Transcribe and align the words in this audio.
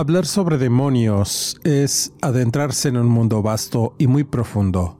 Hablar 0.00 0.24
sobre 0.24 0.56
demonios 0.56 1.60
es 1.62 2.14
adentrarse 2.22 2.88
en 2.88 2.96
un 2.96 3.06
mundo 3.06 3.42
vasto 3.42 3.96
y 3.98 4.06
muy 4.06 4.24
profundo, 4.24 4.98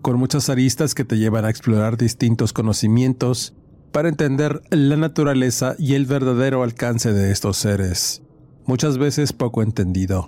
con 0.00 0.18
muchas 0.18 0.48
aristas 0.48 0.96
que 0.96 1.04
te 1.04 1.16
llevan 1.16 1.44
a 1.44 1.48
explorar 1.48 1.96
distintos 1.96 2.52
conocimientos 2.52 3.54
para 3.92 4.08
entender 4.08 4.60
la 4.70 4.96
naturaleza 4.96 5.76
y 5.78 5.94
el 5.94 6.06
verdadero 6.06 6.64
alcance 6.64 7.12
de 7.12 7.30
estos 7.30 7.56
seres, 7.56 8.24
muchas 8.66 8.98
veces 8.98 9.32
poco 9.32 9.62
entendido. 9.62 10.26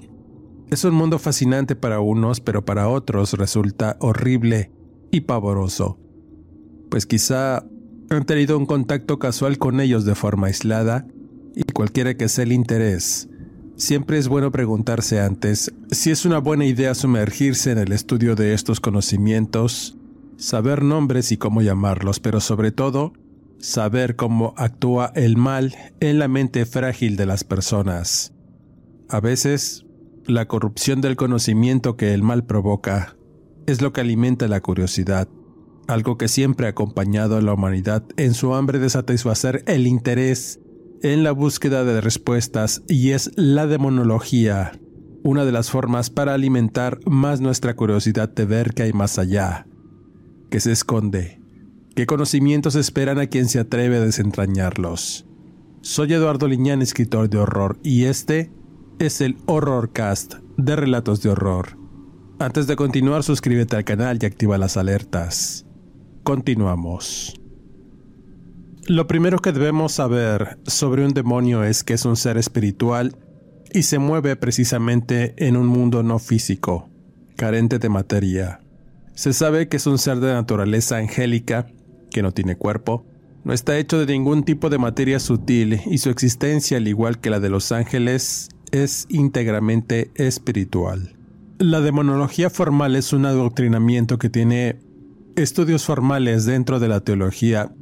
Es 0.71 0.85
un 0.85 0.95
mundo 0.95 1.19
fascinante 1.19 1.75
para 1.75 1.99
unos, 1.99 2.39
pero 2.39 2.65
para 2.65 2.89
otros 2.89 3.33
resulta 3.33 3.97
horrible 3.99 4.71
y 5.11 5.23
pavoroso, 5.23 5.99
pues 6.89 7.05
quizá 7.05 7.65
han 8.11 8.27
tenido 8.27 8.59
un 8.59 8.67
contacto 8.67 9.19
casual 9.19 9.59
con 9.59 9.81
ellos 9.81 10.05
de 10.05 10.15
forma 10.15 10.47
aislada 10.47 11.05
y 11.57 11.65
cualquiera 11.65 12.17
que 12.17 12.29
sea 12.29 12.45
el 12.45 12.53
interés, 12.53 13.29
Siempre 13.77 14.19
es 14.19 14.29
bueno 14.29 14.53
preguntarse 14.53 15.21
antes 15.21 15.73
si 15.91 16.13
es 16.13 16.25
una 16.25 16.39
buena 16.39 16.65
idea 16.65 16.95
sumergirse 16.95 17.73
en 17.73 17.79
el 17.79 17.91
estudio 17.91 18.37
de 18.37 18.55
estos 18.55 18.79
conocimientos, 18.79 19.97
saber 20.37 20.85
nombres 20.85 21.33
y 21.33 21.39
cómo 21.39 21.61
llamarlos, 21.61 22.21
pero 22.21 22.41
sobre 22.41 22.71
todo, 22.71 23.13
saber 23.59 24.15
cómo 24.15 24.55
actúa 24.57 25.11
el 25.17 25.37
mal 25.37 25.75
en 25.99 26.21
la 26.21 26.29
mente 26.29 26.67
frágil 26.67 27.17
de 27.17 27.27
las 27.27 27.43
personas. 27.43 28.33
A 29.09 29.19
veces, 29.19 29.85
la 30.25 30.47
corrupción 30.47 31.01
del 31.01 31.17
conocimiento 31.17 31.97
que 31.97 32.15
el 32.15 32.23
mal 32.23 32.45
provoca 32.45 33.17
es 33.67 33.83
lo 33.83 33.93
que 33.93 34.03
alimenta 34.03 34.47
la 34.47 34.61
curiosidad, 34.61 35.29
algo 35.89 36.17
que 36.17 36.29
siempre 36.29 36.67
ha 36.67 36.71
acompañado 36.71 37.37
a 37.37 37.43
la 37.43 37.55
humanidad 37.55 38.05
en 38.17 38.35
su 38.35 38.55
hambre 38.55 38.79
de 38.79 38.89
satisfacer 38.89 39.65
el 39.67 39.89
interés 39.89 40.61
en 41.13 41.23
la 41.23 41.33
búsqueda 41.33 41.85
de 41.85 42.01
respuestas 42.01 42.83
y 42.89 43.11
es 43.11 43.31
la 43.37 43.67
demonología, 43.67 44.73
una 45.23 45.45
de 45.45 45.53
las 45.53 45.71
formas 45.71 46.09
para 46.09 46.33
alimentar 46.33 46.99
más 47.05 47.43
nuestra 47.43 47.77
curiosidad 47.77 48.31
de 48.31 48.47
ver 48.47 48.73
qué 48.73 48.85
hay 48.85 48.95
más 48.95 49.19
allá, 49.19 49.67
que 50.51 50.61
se 50.61 50.73
esconde, 50.73 51.43
qué 51.95 52.07
conocimientos 52.07 52.75
esperan 52.75 53.19
a 53.19 53.27
quien 53.27 53.49
se 53.49 53.59
atreve 53.59 53.99
a 53.99 54.01
desentrañarlos. 54.01 55.27
Soy 55.83 56.15
Eduardo 56.15 56.49
Liñán, 56.49 56.81
escritor 56.81 57.29
de 57.29 57.37
horror, 57.37 57.79
y 57.83 58.05
este 58.05 58.51
es 58.99 59.21
el 59.21 59.37
Horrorcast 59.45 60.37
de 60.57 60.75
Relatos 60.75 61.23
de 61.23 61.29
Horror. 61.29 61.77
Antes 62.39 62.67
de 62.67 62.77
continuar, 62.77 63.23
suscríbete 63.25 63.77
al 63.77 63.85
canal 63.85 64.19
y 64.23 64.25
activa 64.25 64.57
las 64.57 64.79
alertas. 64.79 65.67
Continuamos. 66.23 67.44
Lo 68.87 69.07
primero 69.07 69.39
que 69.39 69.53
debemos 69.53 69.93
saber 69.93 70.59
sobre 70.67 71.07
un 71.07 71.15
demonio 71.15 71.65
es 71.65 71.83
que 71.83 71.95
es 71.95 72.05
un 72.05 72.17
ser 72.17 72.37
espiritual 72.37 73.17
y 73.73 73.85
se 73.85 73.99
mueve 73.99 74.37
precisamente 74.37 75.35
en 75.39 75.57
un 75.57 75.67
mundo 75.67 76.03
no 76.03 76.19
físico, 76.19 76.91
carente 77.35 77.79
de 77.79 77.89
materia. 77.89 78.61
Se 79.15 79.33
sabe 79.33 79.69
que 79.69 79.79
es 79.79 79.87
un 79.87 79.97
ser 79.97 80.21
de 80.21 80.35
naturaleza 80.35 80.99
angélica, 80.99 81.67
que 82.11 82.21
no 82.21 82.33
tiene 82.33 82.57
cuerpo, 82.57 83.07
no 83.43 83.55
está 83.55 83.79
hecho 83.79 83.99
de 83.99 84.13
ningún 84.13 84.45
tipo 84.45 84.69
de 84.69 84.77
materia 84.77 85.19
sutil 85.19 85.81
y 85.87 85.97
su 85.97 86.11
existencia, 86.11 86.77
al 86.77 86.87
igual 86.87 87.21
que 87.21 87.31
la 87.31 87.41
de 87.41 87.49
los 87.49 87.73
ángeles, 87.73 88.51
es 88.71 89.07
íntegramente 89.09 90.11
espiritual. 90.15 91.17
La 91.59 91.81
demonología 91.81 92.51
formal 92.51 92.97
es 92.97 93.15
un 93.15 93.25
adoctrinamiento 93.25 94.19
que 94.19 94.29
tiene 94.29 94.77
estudios 95.37 95.85
formales 95.87 96.45
dentro 96.45 96.81
de 96.81 96.89
la 96.89 97.01
teología 97.01 97.73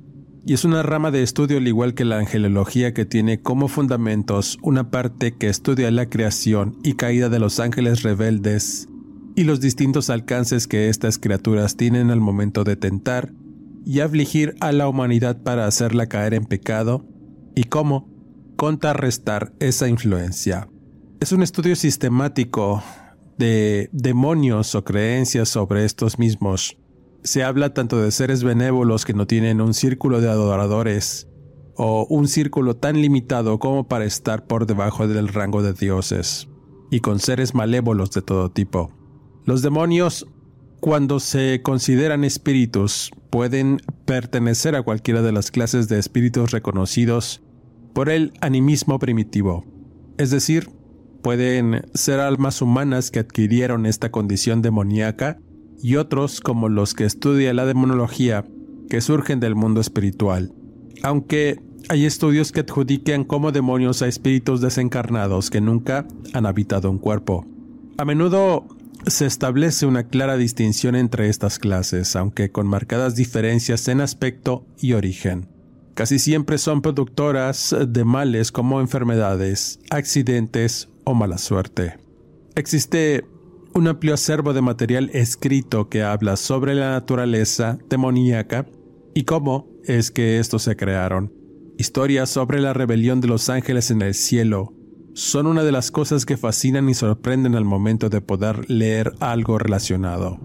y 0.45 0.55
es 0.55 0.65
una 0.65 0.83
rama 0.83 1.11
de 1.11 1.23
estudio 1.23 1.59
al 1.59 1.69
igual 1.69 1.95
que 1.95 2.05
la 2.05 2.19
angelología 2.19 2.93
que 2.93 3.05
tiene 3.05 3.41
como 3.41 3.69
fundamentos 3.69 4.59
una 4.63 4.91
parte 4.91 5.37
que 5.37 5.49
estudia 5.49 5.91
la 5.91 6.09
creación 6.09 6.79
y 6.83 6.95
caída 6.95 7.29
de 7.29 7.39
los 7.39 7.61
ángeles 7.61 8.03
rebeldes 8.03 8.89
y 9.37 9.45
los 9.45 9.61
distintos 9.61 10.11
alcances 10.11 10.67
que 10.67 10.89
estas 10.89 11.19
criaturas 11.19 11.77
tienen 11.77 12.11
al 12.11 12.21
momento 12.21 12.65
de 12.65 12.77
tentar 12.77 13.33
y 13.85 14.01
afligir 14.01 14.55
a 14.61 14.73
la 14.73 14.89
humanidad 14.89 15.43
para 15.43 15.67
hacerla 15.67 16.07
caer 16.07 16.35
en 16.35 16.45
pecado 16.45 17.07
y 17.55 17.65
cómo 17.65 18.09
contrarrestar 18.57 19.53
esa 19.59 19.89
influencia. 19.89 20.69
Es 21.21 21.33
un 21.33 21.43
estudio 21.43 21.77
sistemático 21.77 22.83
de 23.39 23.89
demonios 23.93 24.75
o 24.75 24.85
creencias 24.85 25.49
sobre 25.49 25.85
estos 25.85 26.19
mismos 26.19 26.77
se 27.23 27.45
habla 27.45 27.73
tanto 27.73 28.01
de 28.01 28.11
seres 28.11 28.43
benévolos 28.43 29.05
que 29.05 29.15
no 29.15 29.27
tienen 29.27 29.61
un 29.61 29.75
círculo 29.75 30.21
de 30.21 30.29
adoradores, 30.29 31.29
o 31.75 32.07
un 32.11 32.29
círculo 32.29 32.77
tan 32.77 33.01
limitado 33.01 33.59
como 33.59 33.89
para 33.89 34.05
estar 34.05 34.47
por 34.47 34.67
debajo 34.67 35.09
del 35.09 35.29
rango 35.29 35.63
de 35.63 35.73
dioses, 35.73 36.49
y 36.91 37.01
con 37.01 37.19
seres 37.21 37.55
malévolos 37.55 38.11
de 38.11 38.23
todo 38.23 38.51
tipo. 38.51 38.93
Los 39.45 39.63
demonios, 39.63 40.27
cuando 40.81 41.21
se 41.21 41.63
consideran 41.63 42.25
espíritus, 42.25 43.11
pueden 43.31 43.81
pertenecer 44.05 44.75
a 44.77 44.83
cualquiera 44.83 45.23
de 45.23 45.33
las 45.33 45.51
clases 45.51 45.89
de 45.89 45.99
espíritus 45.99 46.51
reconocidos 46.51 47.43
por 47.95 48.11
el 48.11 48.33
animismo 48.41 48.99
primitivo, 48.99 49.65
es 50.19 50.31
decir, 50.31 50.69
pueden 51.23 51.87
ser 51.95 52.21
almas 52.21 52.61
humanas 52.61 53.11
que 53.11 53.21
adquirieron 53.21 53.87
esta 53.87 54.11
condición 54.11 54.61
demoníaca 54.61 55.39
y 55.83 55.97
otros 55.97 56.41
como 56.41 56.69
los 56.69 56.95
que 56.95 57.05
estudia 57.05 57.53
la 57.53 57.67
demonología 57.67 58.45
que 58.89 59.01
surgen 59.01 59.41
del 59.41 59.55
mundo 59.55 59.81
espiritual. 59.81 60.53
Aunque 61.03 61.61
hay 61.89 62.07
estudios 62.07 62.53
que 62.53 62.61
adjudican 62.61 63.25
como 63.25 63.53
demonios 63.53 64.03
a 64.03 64.09
espíritus 64.09 64.61
desencarnados 64.61 65.51
que 65.51 65.61
nunca 65.61 66.07
han 66.33 66.47
habitado 66.47 66.91
un 66.91 66.99
cuerpo. 66.99 67.47
A 67.99 68.05
menudo 68.05 68.67
se 69.07 69.27
establece 69.27 69.87
una 69.87 70.05
clara 70.05 70.37
distinción 70.37 70.95
entre 70.95 71.29
estas 71.29 71.59
clases, 71.59 72.15
aunque 72.15 72.51
con 72.51 72.67
marcadas 72.69 73.17
diferencias 73.17 73.89
en 73.89 74.01
aspecto 74.01 74.65
y 74.81 74.93
origen. 74.93 75.49
Casi 75.95 76.19
siempre 76.19 76.57
son 76.59 76.81
productoras 76.81 77.75
de 77.87 78.05
males 78.05 78.53
como 78.53 78.81
enfermedades, 78.81 79.81
accidentes 79.91 80.89
o 81.05 81.15
mala 81.15 81.37
suerte. 81.37 81.99
Existe 82.55 83.25
un 83.75 83.89
amplio 83.89 84.15
acervo 84.15 84.53
de 84.53 84.61
material 84.61 85.11
escrito 85.15 85.89
que 85.89 86.03
habla 86.03 86.37
sobre 86.37 86.75
la 86.75 86.91
naturaleza 86.91 87.79
demoníaca 87.89 88.67
y 89.15 89.25
cómo 89.25 89.69
es 89.85 90.11
que 90.11 90.39
estos 90.39 90.63
se 90.63 90.77
crearon. 90.77 91.33
Historias 91.79 92.29
sobre 92.29 92.61
la 92.61 92.75
rebelión 92.75 93.21
de 93.21 93.29
los 93.29 93.49
ángeles 93.49 93.91
en 93.91 94.03
el 94.03 94.15
cielo 94.15 94.75
son 95.15 95.47
una 95.47 95.65
de 95.65 95.73
las 95.73 95.91
cosas 95.91 96.27
que 96.27 96.37
fascinan 96.37 96.89
y 96.89 96.95
sorprenden 96.95 97.55
al 97.55 97.65
momento 97.65 98.09
de 98.09 98.21
poder 98.21 98.71
leer 98.71 99.13
algo 99.21 99.59
relacionado. 99.59 100.39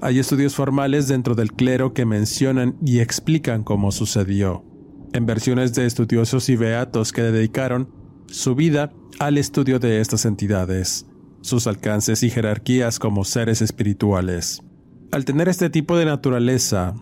Hay 0.00 0.18
estudios 0.18 0.54
formales 0.54 1.08
dentro 1.08 1.34
del 1.34 1.52
clero 1.52 1.92
que 1.92 2.06
mencionan 2.06 2.76
y 2.84 3.00
explican 3.00 3.62
cómo 3.62 3.92
sucedió, 3.92 4.64
en 5.12 5.26
versiones 5.26 5.74
de 5.74 5.86
estudiosos 5.86 6.48
y 6.48 6.56
beatos 6.56 7.12
que 7.12 7.22
dedicaron 7.22 7.90
su 8.26 8.54
vida 8.54 8.92
al 9.18 9.36
estudio 9.36 9.78
de 9.78 10.00
estas 10.00 10.24
entidades 10.24 11.09
sus 11.42 11.66
alcances 11.66 12.22
y 12.22 12.30
jerarquías 12.30 12.98
como 12.98 13.24
seres 13.24 13.62
espirituales. 13.62 14.62
Al 15.10 15.24
tener 15.24 15.48
este 15.48 15.70
tipo 15.70 15.96
de 15.96 16.04
naturaleza, 16.04 16.94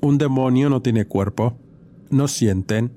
un 0.00 0.18
demonio 0.18 0.68
no 0.68 0.82
tiene 0.82 1.06
cuerpo, 1.06 1.56
no 2.10 2.28
sienten, 2.28 2.92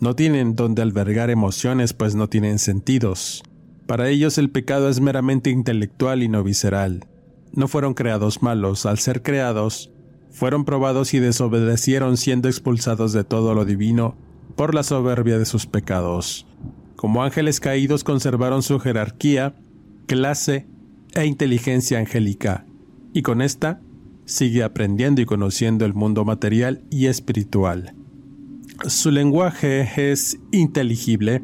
no 0.00 0.16
tienen 0.16 0.56
donde 0.56 0.82
albergar 0.82 1.30
emociones 1.30 1.92
pues 1.92 2.14
no 2.14 2.28
tienen 2.28 2.58
sentidos. 2.58 3.42
Para 3.86 4.08
ellos 4.08 4.38
el 4.38 4.50
pecado 4.50 4.88
es 4.88 5.00
meramente 5.00 5.50
intelectual 5.50 6.22
y 6.22 6.28
no 6.28 6.42
visceral. 6.42 7.06
No 7.52 7.68
fueron 7.68 7.94
creados 7.94 8.42
malos, 8.42 8.86
al 8.86 8.98
ser 8.98 9.22
creados, 9.22 9.92
fueron 10.30 10.64
probados 10.64 11.12
y 11.14 11.20
desobedecieron 11.20 12.16
siendo 12.16 12.48
expulsados 12.48 13.12
de 13.12 13.24
todo 13.24 13.54
lo 13.54 13.64
divino 13.64 14.16
por 14.56 14.74
la 14.74 14.82
soberbia 14.82 15.38
de 15.38 15.44
sus 15.44 15.66
pecados. 15.66 16.46
Como 16.96 17.22
ángeles 17.22 17.60
caídos 17.60 18.04
conservaron 18.04 18.62
su 18.62 18.80
jerarquía, 18.80 19.54
clase 20.06 20.66
e 21.14 21.26
inteligencia 21.26 21.98
angélica, 21.98 22.66
y 23.12 23.22
con 23.22 23.42
esta 23.42 23.80
sigue 24.24 24.62
aprendiendo 24.62 25.20
y 25.20 25.26
conociendo 25.26 25.84
el 25.84 25.94
mundo 25.94 26.24
material 26.24 26.82
y 26.90 27.06
espiritual. 27.06 27.94
Su 28.86 29.10
lenguaje 29.10 30.10
es 30.10 30.38
inteligible, 30.50 31.42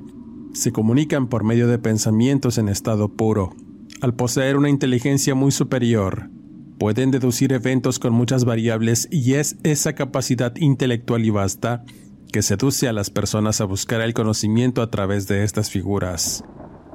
se 0.53 0.73
comunican 0.73 1.29
por 1.29 1.45
medio 1.45 1.69
de 1.69 1.79
pensamientos 1.79 2.59
en 2.59 2.69
estado 2.69 3.09
puro. 3.09 3.55
Al 4.01 4.15
poseer 4.15 4.57
una 4.57 4.71
inteligencia 4.71 5.35
muy 5.35 5.53
superior, 5.53 6.31
pueden 6.79 7.11
deducir 7.11 7.53
eventos 7.53 7.99
con 7.99 8.13
muchas 8.13 8.45
variables 8.45 9.09
y 9.11 9.35
es 9.35 9.57
esa 9.63 9.95
capacidad 9.95 10.55
intelectual 10.57 11.25
y 11.25 11.31
vasta 11.31 11.85
que 12.33 12.43
seduce 12.43 12.89
a 12.89 12.93
las 12.93 13.11
personas 13.11 13.61
a 13.61 13.65
buscar 13.65 14.01
el 14.01 14.15
conocimiento 14.15 14.83
a 14.83 14.91
través 14.91 15.27
de 15.29 15.45
estas 15.45 15.71
figuras. 15.71 16.45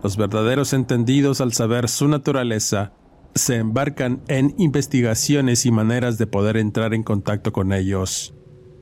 Los 0.04 0.18
verdaderos 0.18 0.74
entendidos 0.74 1.40
al 1.40 1.54
saber 1.54 1.88
su 1.88 2.10
naturaleza 2.10 2.92
se 3.36 3.56
embarcan 3.56 4.22
en 4.28 4.54
investigaciones 4.58 5.66
y 5.66 5.72
maneras 5.72 6.18
de 6.18 6.28
poder 6.28 6.58
entrar 6.58 6.94
en 6.94 7.04
contacto 7.04 7.54
con 7.54 7.72
ellos. 7.72 8.36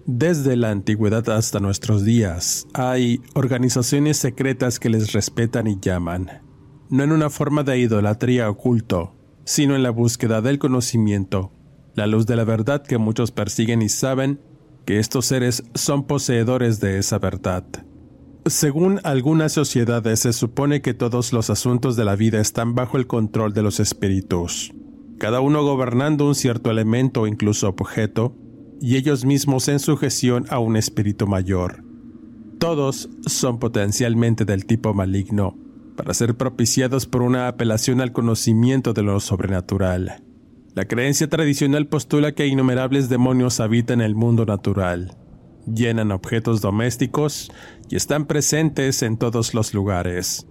Desde 0.07 0.55
la 0.55 0.71
antigüedad 0.71 1.29
hasta 1.29 1.59
nuestros 1.59 2.03
días, 2.03 2.67
hay 2.73 3.21
organizaciones 3.35 4.17
secretas 4.17 4.79
que 4.79 4.89
les 4.89 5.13
respetan 5.13 5.67
y 5.67 5.79
llaman, 5.79 6.41
no 6.89 7.03
en 7.03 7.11
una 7.11 7.29
forma 7.29 7.61
de 7.61 7.77
idolatría 7.77 8.49
oculto, 8.49 9.15
sino 9.45 9.75
en 9.75 9.83
la 9.83 9.91
búsqueda 9.91 10.41
del 10.41 10.57
conocimiento, 10.57 11.51
la 11.93 12.07
luz 12.07 12.25
de 12.25 12.35
la 12.35 12.45
verdad 12.45 12.81
que 12.81 12.97
muchos 12.97 13.31
persiguen 13.31 13.83
y 13.83 13.89
saben 13.89 14.41
que 14.85 14.97
estos 14.97 15.27
seres 15.27 15.63
son 15.75 16.07
poseedores 16.07 16.79
de 16.79 16.97
esa 16.97 17.19
verdad. 17.19 17.63
Según 18.47 18.99
algunas 19.03 19.51
sociedades 19.51 20.21
se 20.21 20.33
supone 20.33 20.81
que 20.81 20.95
todos 20.95 21.31
los 21.31 21.51
asuntos 21.51 21.95
de 21.95 22.05
la 22.05 22.15
vida 22.15 22.39
están 22.39 22.73
bajo 22.73 22.97
el 22.97 23.05
control 23.05 23.53
de 23.53 23.61
los 23.61 23.79
espíritus, 23.79 24.73
cada 25.19 25.41
uno 25.41 25.63
gobernando 25.63 26.25
un 26.25 26.33
cierto 26.33 26.71
elemento 26.71 27.21
o 27.21 27.27
incluso 27.27 27.69
objeto, 27.69 28.35
y 28.81 28.95
ellos 28.95 29.25
mismos 29.25 29.67
en 29.67 29.77
sujeción 29.77 30.47
a 30.49 30.57
un 30.57 30.75
espíritu 30.75 31.27
mayor. 31.27 31.83
Todos 32.57 33.09
son 33.27 33.59
potencialmente 33.59 34.43
del 34.43 34.65
tipo 34.65 34.95
maligno, 34.95 35.55
para 35.95 36.15
ser 36.15 36.35
propiciados 36.35 37.05
por 37.05 37.21
una 37.21 37.47
apelación 37.47 38.01
al 38.01 38.11
conocimiento 38.11 38.93
de 38.93 39.03
lo 39.03 39.19
sobrenatural. 39.19 40.23
La 40.73 40.85
creencia 40.85 41.29
tradicional 41.29 41.85
postula 41.85 42.31
que 42.31 42.47
innumerables 42.47 43.07
demonios 43.07 43.59
habitan 43.59 44.01
el 44.01 44.15
mundo 44.15 44.47
natural, 44.47 45.15
llenan 45.65 46.11
objetos 46.11 46.61
domésticos 46.61 47.51
y 47.89 47.95
están 47.95 48.25
presentes 48.25 49.01
en 49.03 49.17
todos 49.17 49.53
los 49.53 49.73
lugares. 49.73 50.47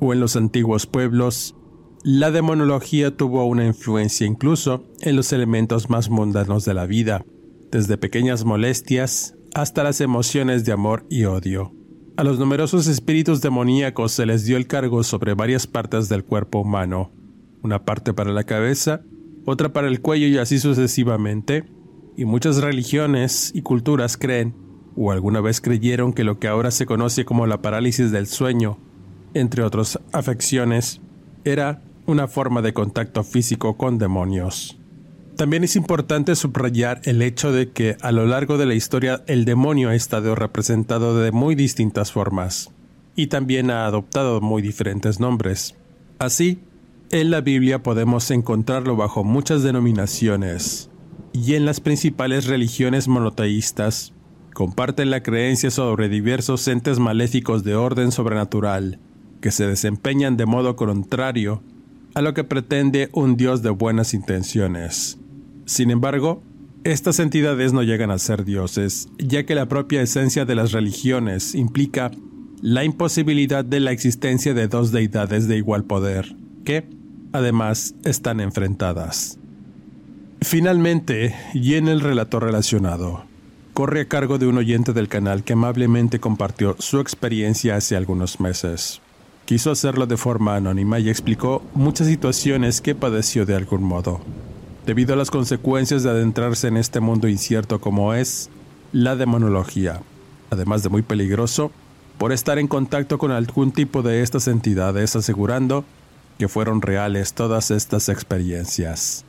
O 0.00 0.12
en 0.12 0.20
los 0.20 0.36
antiguos 0.36 0.86
pueblos, 0.86 1.56
la 2.02 2.30
demonología 2.30 3.16
tuvo 3.16 3.46
una 3.46 3.64
influencia 3.64 4.26
incluso 4.26 4.84
en 5.00 5.16
los 5.16 5.32
elementos 5.32 5.88
más 5.88 6.10
mundanos 6.10 6.64
de 6.64 6.74
la 6.74 6.86
vida, 6.86 7.24
desde 7.70 7.96
pequeñas 7.96 8.44
molestias 8.44 9.36
hasta 9.54 9.82
las 9.84 10.00
emociones 10.00 10.64
de 10.64 10.72
amor 10.72 11.06
y 11.08 11.24
odio. 11.24 11.72
A 12.16 12.22
los 12.22 12.38
numerosos 12.38 12.86
espíritus 12.86 13.40
demoníacos 13.40 14.12
se 14.12 14.26
les 14.26 14.44
dio 14.44 14.56
el 14.56 14.66
cargo 14.66 15.02
sobre 15.02 15.34
varias 15.34 15.66
partes 15.66 16.08
del 16.08 16.24
cuerpo 16.24 16.60
humano, 16.60 17.10
una 17.62 17.84
parte 17.84 18.12
para 18.12 18.32
la 18.32 18.44
cabeza, 18.44 19.02
otra 19.46 19.72
para 19.72 19.88
el 19.88 20.00
cuello 20.00 20.26
y 20.26 20.38
así 20.38 20.58
sucesivamente, 20.58 21.64
y 22.16 22.24
muchas 22.24 22.58
religiones 22.58 23.50
y 23.54 23.62
culturas 23.62 24.16
creen, 24.16 24.54
o 24.96 25.10
alguna 25.10 25.40
vez 25.40 25.60
creyeron 25.60 26.12
que 26.12 26.24
lo 26.24 26.38
que 26.38 26.48
ahora 26.48 26.70
se 26.70 26.86
conoce 26.86 27.24
como 27.24 27.46
la 27.46 27.62
parálisis 27.62 28.10
del 28.10 28.26
sueño, 28.26 28.78
entre 29.34 29.62
otras 29.62 29.98
afecciones, 30.12 31.00
era 31.44 31.82
una 32.06 32.28
forma 32.28 32.62
de 32.62 32.72
contacto 32.72 33.24
físico 33.24 33.76
con 33.76 33.98
demonios. 33.98 34.78
También 35.36 35.64
es 35.64 35.74
importante 35.74 36.36
subrayar 36.36 37.00
el 37.04 37.20
hecho 37.20 37.50
de 37.50 37.70
que 37.70 37.96
a 38.02 38.12
lo 38.12 38.24
largo 38.26 38.56
de 38.56 38.66
la 38.66 38.74
historia 38.74 39.24
el 39.26 39.44
demonio 39.44 39.88
ha 39.88 39.96
estado 39.96 40.36
representado 40.36 41.18
de 41.18 41.32
muy 41.32 41.56
distintas 41.56 42.12
formas 42.12 42.70
y 43.16 43.26
también 43.26 43.70
ha 43.70 43.86
adoptado 43.86 44.40
muy 44.40 44.62
diferentes 44.62 45.18
nombres. 45.18 45.74
Así, 46.20 46.60
en 47.10 47.32
la 47.32 47.40
Biblia 47.40 47.82
podemos 47.82 48.30
encontrarlo 48.30 48.94
bajo 48.94 49.24
muchas 49.24 49.64
denominaciones 49.64 50.88
y 51.34 51.54
en 51.54 51.66
las 51.66 51.80
principales 51.80 52.46
religiones 52.46 53.08
monoteístas 53.08 54.12
comparten 54.54 55.10
la 55.10 55.22
creencia 55.22 55.70
sobre 55.72 56.08
diversos 56.08 56.66
entes 56.68 57.00
maléficos 57.00 57.64
de 57.64 57.74
orden 57.74 58.12
sobrenatural 58.12 59.00
que 59.40 59.50
se 59.50 59.66
desempeñan 59.66 60.36
de 60.36 60.46
modo 60.46 60.76
contrario 60.76 61.60
a 62.14 62.22
lo 62.22 62.34
que 62.34 62.44
pretende 62.44 63.10
un 63.12 63.36
Dios 63.36 63.62
de 63.62 63.70
buenas 63.70 64.14
intenciones. 64.14 65.18
Sin 65.66 65.90
embargo, 65.90 66.40
estas 66.84 67.18
entidades 67.18 67.72
no 67.72 67.82
llegan 67.82 68.12
a 68.12 68.18
ser 68.18 68.44
dioses, 68.44 69.08
ya 69.18 69.44
que 69.44 69.56
la 69.56 69.66
propia 69.66 70.02
esencia 70.02 70.44
de 70.44 70.54
las 70.54 70.70
religiones 70.70 71.56
implica 71.56 72.12
la 72.62 72.84
imposibilidad 72.84 73.64
de 73.64 73.80
la 73.80 73.90
existencia 73.90 74.54
de 74.54 74.68
dos 74.68 74.92
deidades 74.92 75.48
de 75.48 75.56
igual 75.56 75.84
poder, 75.84 76.36
que, 76.64 76.88
además, 77.32 77.96
están 78.04 78.40
enfrentadas. 78.40 79.40
Finalmente, 80.44 81.34
y 81.54 81.74
en 81.74 81.88
el 81.88 82.00
relato 82.00 82.38
relacionado, 82.38 83.24
corre 83.72 84.02
a 84.02 84.08
cargo 84.08 84.36
de 84.36 84.46
un 84.46 84.58
oyente 84.58 84.92
del 84.92 85.08
canal 85.08 85.42
que 85.42 85.54
amablemente 85.54 86.20
compartió 86.20 86.76
su 86.78 87.00
experiencia 87.00 87.76
hace 87.76 87.96
algunos 87.96 88.40
meses. 88.40 89.00
Quiso 89.46 89.70
hacerlo 89.70 90.06
de 90.06 90.18
forma 90.18 90.54
anónima 90.54 90.98
y 90.98 91.08
explicó 91.08 91.62
muchas 91.72 92.08
situaciones 92.08 92.82
que 92.82 92.94
padeció 92.94 93.46
de 93.46 93.56
algún 93.56 93.82
modo 93.82 94.20
debido 94.84 95.14
a 95.14 95.16
las 95.16 95.30
consecuencias 95.30 96.02
de 96.02 96.10
adentrarse 96.10 96.68
en 96.68 96.76
este 96.76 97.00
mundo 97.00 97.26
incierto 97.26 97.80
como 97.80 98.12
es 98.12 98.50
la 98.92 99.16
demonología, 99.16 100.02
además 100.50 100.82
de 100.82 100.90
muy 100.90 101.00
peligroso, 101.00 101.72
por 102.18 102.32
estar 102.32 102.58
en 102.58 102.68
contacto 102.68 103.16
con 103.16 103.30
algún 103.30 103.72
tipo 103.72 104.02
de 104.02 104.22
estas 104.22 104.46
entidades 104.46 105.16
asegurando 105.16 105.86
que 106.38 106.48
fueron 106.48 106.82
reales 106.82 107.32
todas 107.32 107.70
estas 107.70 108.10
experiencias. 108.10 109.24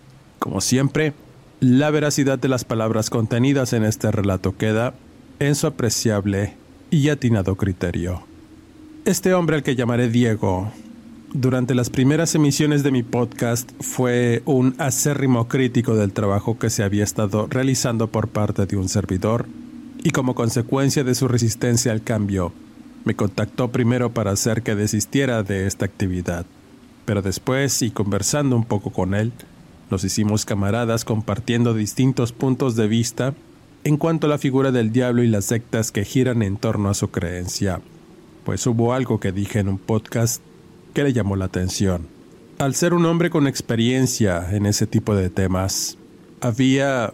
Como 0.45 0.61
siempre, 0.61 1.15
la 1.59 1.89
veracidad 1.89 2.37
de 2.37 2.49
las 2.49 2.65
palabras 2.65 3.09
contenidas 3.09 3.73
en 3.73 3.83
este 3.83 4.11
relato 4.11 4.55
queda 4.55 4.93
en 5.39 5.55
su 5.55 5.65
apreciable 5.65 6.53
y 6.91 7.09
atinado 7.09 7.55
criterio. 7.55 8.21
Este 9.05 9.33
hombre 9.33 9.55
al 9.55 9.63
que 9.63 9.75
llamaré 9.75 10.07
Diego 10.07 10.71
durante 11.33 11.73
las 11.73 11.89
primeras 11.89 12.35
emisiones 12.35 12.83
de 12.83 12.91
mi 12.91 13.01
podcast 13.01 13.71
fue 13.79 14.43
un 14.45 14.75
acérrimo 14.77 15.47
crítico 15.47 15.95
del 15.95 16.13
trabajo 16.13 16.59
que 16.59 16.69
se 16.69 16.83
había 16.83 17.03
estado 17.03 17.47
realizando 17.49 18.11
por 18.11 18.27
parte 18.27 18.67
de 18.67 18.77
un 18.77 18.87
servidor 18.87 19.47
y 20.03 20.11
como 20.11 20.35
consecuencia 20.35 21.03
de 21.03 21.15
su 21.15 21.27
resistencia 21.27 21.91
al 21.91 22.03
cambio, 22.03 22.53
me 23.03 23.15
contactó 23.15 23.71
primero 23.71 24.13
para 24.13 24.29
hacer 24.29 24.61
que 24.61 24.75
desistiera 24.75 25.41
de 25.41 25.65
esta 25.65 25.85
actividad. 25.85 26.45
Pero 27.05 27.23
después, 27.23 27.81
y 27.81 27.89
conversando 27.89 28.55
un 28.55 28.65
poco 28.65 28.91
con 28.91 29.15
él, 29.15 29.31
nos 29.89 30.03
hicimos 30.03 30.45
camaradas 30.45 31.05
compartiendo 31.05 31.73
distintos 31.73 32.31
puntos 32.31 32.75
de 32.75 32.87
vista 32.87 33.33
en 33.83 33.97
cuanto 33.97 34.27
a 34.27 34.29
la 34.29 34.39
figura 34.39 34.71
del 34.71 34.91
diablo 34.91 35.23
y 35.23 35.27
las 35.27 35.45
sectas 35.45 35.91
que 35.91 36.05
giran 36.05 36.41
en 36.41 36.57
torno 36.57 36.89
a 36.89 36.95
su 36.95 37.09
creencia. 37.09 37.81
Pues 38.43 38.65
hubo 38.65 38.93
algo 38.93 39.19
que 39.19 39.31
dije 39.31 39.59
en 39.59 39.69
un 39.69 39.77
podcast 39.77 40.41
que 40.93 41.03
le 41.03 41.13
llamó 41.13 41.35
la 41.35 41.45
atención. 41.45 42.07
Al 42.57 42.73
ser 42.73 42.93
un 42.93 43.05
hombre 43.05 43.29
con 43.29 43.47
experiencia 43.47 44.49
en 44.51 44.65
ese 44.65 44.87
tipo 44.87 45.15
de 45.15 45.29
temas, 45.29 45.97
había 46.41 47.13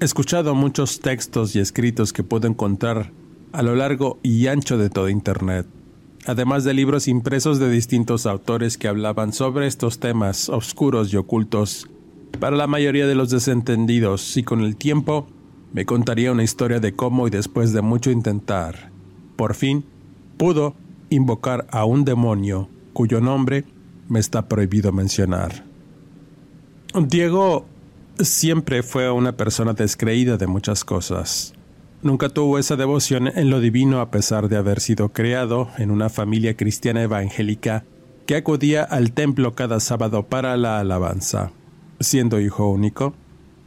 escuchado 0.00 0.54
muchos 0.54 1.00
textos 1.00 1.54
y 1.54 1.60
escritos 1.60 2.12
que 2.12 2.22
puedo 2.22 2.48
encontrar 2.48 3.12
a 3.52 3.62
lo 3.62 3.74
largo 3.74 4.18
y 4.22 4.46
ancho 4.46 4.78
de 4.78 4.90
todo 4.90 5.08
Internet, 5.08 5.66
además 6.26 6.64
de 6.64 6.74
libros 6.74 7.08
impresos 7.08 7.58
de 7.58 7.70
distintos 7.70 8.26
autores 8.26 8.78
que 8.78 8.88
hablaban 8.88 9.32
sobre 9.32 9.66
estos 9.66 10.00
temas 10.00 10.48
oscuros 10.48 11.12
y 11.12 11.16
ocultos 11.16 11.88
para 12.38 12.56
la 12.56 12.66
mayoría 12.66 13.06
de 13.06 13.14
los 13.14 13.30
desentendidos 13.30 14.36
y 14.36 14.42
con 14.42 14.60
el 14.60 14.76
tiempo 14.76 15.26
me 15.72 15.84
contaría 15.84 16.32
una 16.32 16.42
historia 16.42 16.80
de 16.80 16.94
cómo 16.94 17.26
y 17.26 17.30
después 17.30 17.72
de 17.72 17.82
mucho 17.82 18.10
intentar, 18.10 18.90
por 19.36 19.54
fin 19.54 19.84
pudo 20.36 20.74
invocar 21.10 21.66
a 21.70 21.84
un 21.84 22.04
demonio 22.04 22.68
cuyo 22.92 23.20
nombre 23.20 23.64
me 24.08 24.20
está 24.20 24.48
prohibido 24.48 24.92
mencionar. 24.92 25.64
Diego 26.94 27.66
siempre 28.18 28.82
fue 28.82 29.10
una 29.10 29.32
persona 29.32 29.74
descreída 29.74 30.36
de 30.36 30.46
muchas 30.46 30.84
cosas. 30.84 31.54
Nunca 32.02 32.30
tuvo 32.30 32.58
esa 32.58 32.76
devoción 32.76 33.28
en 33.28 33.50
lo 33.50 33.60
divino 33.60 34.00
a 34.00 34.10
pesar 34.10 34.48
de 34.48 34.56
haber 34.56 34.80
sido 34.80 35.10
creado 35.10 35.68
en 35.76 35.90
una 35.90 36.08
familia 36.08 36.56
cristiana 36.56 37.02
evangélica 37.02 37.84
que 38.26 38.36
acudía 38.36 38.82
al 38.82 39.12
templo 39.12 39.54
cada 39.54 39.80
sábado 39.80 40.26
para 40.26 40.56
la 40.56 40.80
alabanza. 40.80 41.52
Siendo 42.00 42.40
hijo 42.40 42.68
único, 42.70 43.14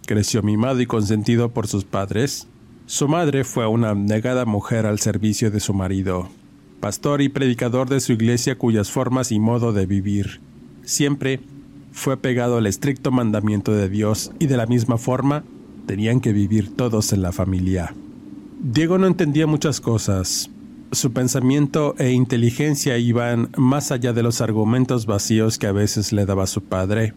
creció 0.06 0.42
mimado 0.44 0.82
y 0.82 0.86
consentido 0.86 1.50
por 1.50 1.68
sus 1.68 1.86
padres. 1.86 2.48
Su 2.88 3.08
madre 3.08 3.44
fue 3.44 3.68
una 3.68 3.92
abnegada 3.92 4.46
mujer 4.46 4.86
al 4.86 5.00
servicio 5.00 5.52
de 5.52 5.60
su 5.60 5.74
marido, 5.74 6.30
pastor 6.80 7.22
y 7.22 7.30
predicador 7.30 7.88
de 7.90 8.02
su 8.02 8.12
iglesia 8.12 8.58
cuyas 8.58 8.92
formas 8.92 9.32
y 9.32 9.40
modo 9.40 9.72
de 9.72 9.86
vivir 9.86 10.42
siempre 10.84 11.40
fue 11.92 12.18
pegado 12.18 12.58
al 12.58 12.68
estricto 12.68 13.12
mandamiento 13.12 13.74
de 13.74 13.90
Dios 13.90 14.32
y 14.40 14.48
de 14.48 14.58
la 14.58 14.66
misma 14.66 14.98
forma 14.98 15.44
tenían 15.86 16.22
que 16.22 16.34
vivir 16.34 16.76
todos 16.76 17.14
en 17.14 17.22
la 17.22 17.32
familia. 17.32 17.94
Diego 18.62 18.98
no 18.98 19.08
entendía 19.08 19.48
muchas 19.48 19.82
cosas. 19.82 20.50
Su 20.92 21.12
pensamiento 21.12 21.96
e 21.98 22.12
inteligencia 22.12 22.98
iban 22.98 23.50
más 23.58 23.92
allá 23.92 24.14
de 24.14 24.24
los 24.24 24.42
argumentos 24.42 25.06
vacíos 25.06 25.58
que 25.58 25.68
a 25.68 25.72
veces 25.72 26.14
le 26.14 26.26
daba 26.26 26.48
su 26.48 26.64
padre, 26.64 27.14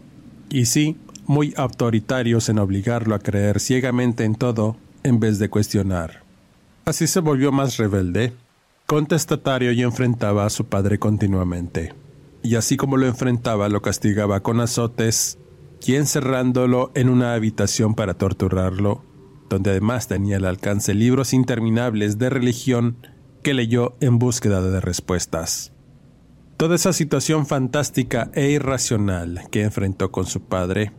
y 0.49 0.67
sí, 0.67 0.97
muy 1.27 1.55
autoritarios 1.57 2.49
en 2.49 2.59
obligarlo 2.59 3.15
a 3.15 3.19
creer 3.19 3.61
ciegamente 3.61 4.25
en 4.25 4.35
todo 4.35 4.77
en 5.03 5.21
vez 5.21 5.39
de 5.39 5.51
cuestionar. 5.51 6.23
Así 6.85 7.07
se 7.07 7.21
volvió 7.21 7.53
más 7.53 7.77
rebelde, 7.77 8.33
contestatario 8.87 9.73
y 9.73 9.83
enfrentaba 9.83 10.47
a 10.47 10.51
su 10.51 10.67
padre 10.67 10.99
continuamente 10.99 11.93
y 12.47 12.55
así 12.55 12.77
como 12.77 12.97
lo 12.97 13.07
enfrentaba 13.07 13.69
lo 13.69 13.83
castigaba 13.83 14.41
con 14.41 14.61
azotes 14.61 15.39
y 15.85 15.97
encerrándolo 15.97 16.93
en 16.95 17.09
una 17.09 17.35
habitación 17.35 17.95
para 17.95 18.15
torturarlo, 18.15 19.05
donde 19.51 19.71
además 19.71 20.07
tenía 20.07 20.37
al 20.37 20.45
alcance 20.45 20.95
libros 20.95 21.33
interminables 21.33 22.19
de 22.19 22.31
religión 22.31 22.97
que 23.43 23.53
leyó 23.53 23.95
en 24.01 24.19
búsqueda 24.19 24.63
de 24.63 24.81
respuestas. 24.81 25.73
Toda 26.57 26.77
esa 26.77 26.93
situación 26.93 27.47
fantástica 27.47 28.31
e 28.33 28.51
irracional 28.51 29.43
que 29.51 29.63
enfrentó 29.63 30.11
con 30.11 30.27
su 30.27 30.41
padre 30.43 30.93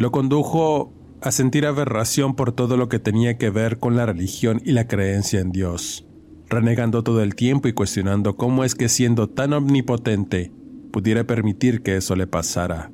lo 0.00 0.12
condujo 0.12 0.94
a 1.20 1.30
sentir 1.30 1.66
aberración 1.66 2.34
por 2.34 2.52
todo 2.52 2.78
lo 2.78 2.88
que 2.88 2.98
tenía 2.98 3.36
que 3.36 3.50
ver 3.50 3.78
con 3.78 3.96
la 3.96 4.06
religión 4.06 4.62
y 4.64 4.72
la 4.72 4.88
creencia 4.88 5.40
en 5.40 5.52
Dios, 5.52 6.06
renegando 6.48 7.04
todo 7.04 7.22
el 7.22 7.34
tiempo 7.34 7.68
y 7.68 7.74
cuestionando 7.74 8.34
cómo 8.34 8.64
es 8.64 8.74
que 8.74 8.88
siendo 8.88 9.28
tan 9.28 9.52
omnipotente 9.52 10.52
pudiera 10.90 11.24
permitir 11.24 11.82
que 11.82 11.98
eso 11.98 12.16
le 12.16 12.26
pasara. 12.26 12.90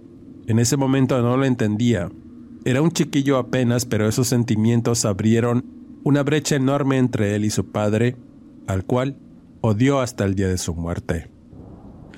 En 0.48 0.58
ese 0.58 0.76
momento 0.76 1.22
no 1.22 1.36
lo 1.36 1.44
entendía. 1.44 2.10
Era 2.64 2.82
un 2.82 2.90
chiquillo 2.90 3.38
apenas, 3.38 3.84
pero 3.84 4.08
esos 4.08 4.26
sentimientos 4.26 5.04
abrieron 5.04 5.64
una 6.02 6.24
brecha 6.24 6.56
enorme 6.56 6.98
entre 6.98 7.36
él 7.36 7.44
y 7.44 7.50
su 7.50 7.70
padre, 7.70 8.16
al 8.66 8.84
cual 8.84 9.16
odió 9.60 10.00
hasta 10.00 10.24
el 10.24 10.34
día 10.34 10.48
de 10.48 10.58
su 10.58 10.74
muerte. 10.74 11.35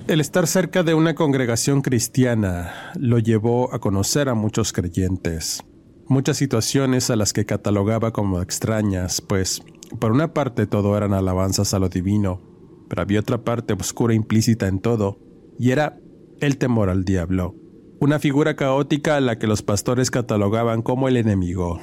El 0.08 0.22
estar 0.22 0.46
cerca 0.46 0.82
de 0.82 0.94
una 0.94 1.14
congregación 1.14 1.82
cristiana 1.82 2.72
lo 2.98 3.18
llevó 3.18 3.74
a 3.74 3.78
conocer 3.78 4.30
a 4.30 4.34
muchos 4.34 4.72
creyentes, 4.72 5.62
muchas 6.06 6.38
situaciones 6.38 7.10
a 7.10 7.16
las 7.16 7.34
que 7.34 7.44
catalogaba 7.44 8.10
como 8.10 8.40
extrañas, 8.40 9.20
pues 9.20 9.60
por 10.00 10.12
una 10.12 10.32
parte 10.32 10.66
todo 10.66 10.96
eran 10.96 11.12
alabanzas 11.12 11.74
a 11.74 11.78
lo 11.78 11.90
divino, 11.90 12.40
pero 12.88 13.02
había 13.02 13.20
otra 13.20 13.44
parte 13.44 13.74
oscura 13.74 14.14
implícita 14.14 14.66
en 14.66 14.80
todo, 14.80 15.18
y 15.58 15.72
era 15.72 16.00
el 16.40 16.56
temor 16.56 16.88
al 16.88 17.04
diablo, 17.04 17.54
una 18.00 18.18
figura 18.18 18.56
caótica 18.56 19.18
a 19.18 19.20
la 19.20 19.38
que 19.38 19.46
los 19.46 19.60
pastores 19.60 20.10
catalogaban 20.10 20.80
como 20.80 21.08
el 21.08 21.18
enemigo, 21.18 21.80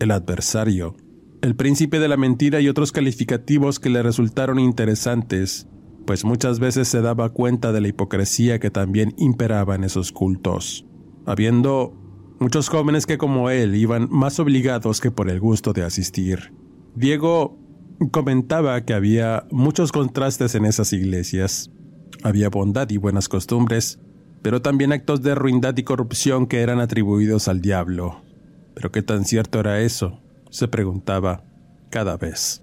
el 0.00 0.10
adversario, 0.10 0.96
el 1.40 1.54
príncipe 1.54 2.00
de 2.00 2.08
la 2.08 2.16
mentira 2.16 2.60
y 2.60 2.68
otros 2.68 2.90
calificativos 2.90 3.78
que 3.78 3.90
le 3.90 4.02
resultaron 4.02 4.58
interesantes, 4.58 5.68
pues 6.06 6.24
muchas 6.24 6.60
veces 6.60 6.88
se 6.88 7.00
daba 7.00 7.30
cuenta 7.30 7.72
de 7.72 7.80
la 7.80 7.88
hipocresía 7.88 8.58
que 8.58 8.70
también 8.70 9.14
imperaba 9.16 9.74
en 9.74 9.84
esos 9.84 10.12
cultos, 10.12 10.86
habiendo 11.26 11.94
muchos 12.38 12.68
jóvenes 12.68 13.06
que 13.06 13.18
como 13.18 13.50
él 13.50 13.74
iban 13.74 14.08
más 14.10 14.40
obligados 14.40 15.00
que 15.00 15.10
por 15.10 15.28
el 15.28 15.40
gusto 15.40 15.72
de 15.72 15.82
asistir. 15.82 16.52
Diego 16.94 17.58
comentaba 18.10 18.80
que 18.84 18.94
había 18.94 19.46
muchos 19.50 19.92
contrastes 19.92 20.54
en 20.54 20.64
esas 20.64 20.92
iglesias, 20.92 21.70
había 22.22 22.48
bondad 22.48 22.88
y 22.90 22.96
buenas 22.96 23.28
costumbres, 23.28 24.00
pero 24.42 24.62
también 24.62 24.92
actos 24.92 25.22
de 25.22 25.34
ruindad 25.34 25.76
y 25.76 25.82
corrupción 25.82 26.46
que 26.46 26.60
eran 26.60 26.80
atribuidos 26.80 27.48
al 27.48 27.60
diablo. 27.60 28.22
¿Pero 28.74 28.90
qué 28.90 29.02
tan 29.02 29.24
cierto 29.24 29.60
era 29.60 29.80
eso? 29.80 30.20
se 30.50 30.68
preguntaba 30.68 31.44
cada 31.90 32.16
vez. 32.16 32.62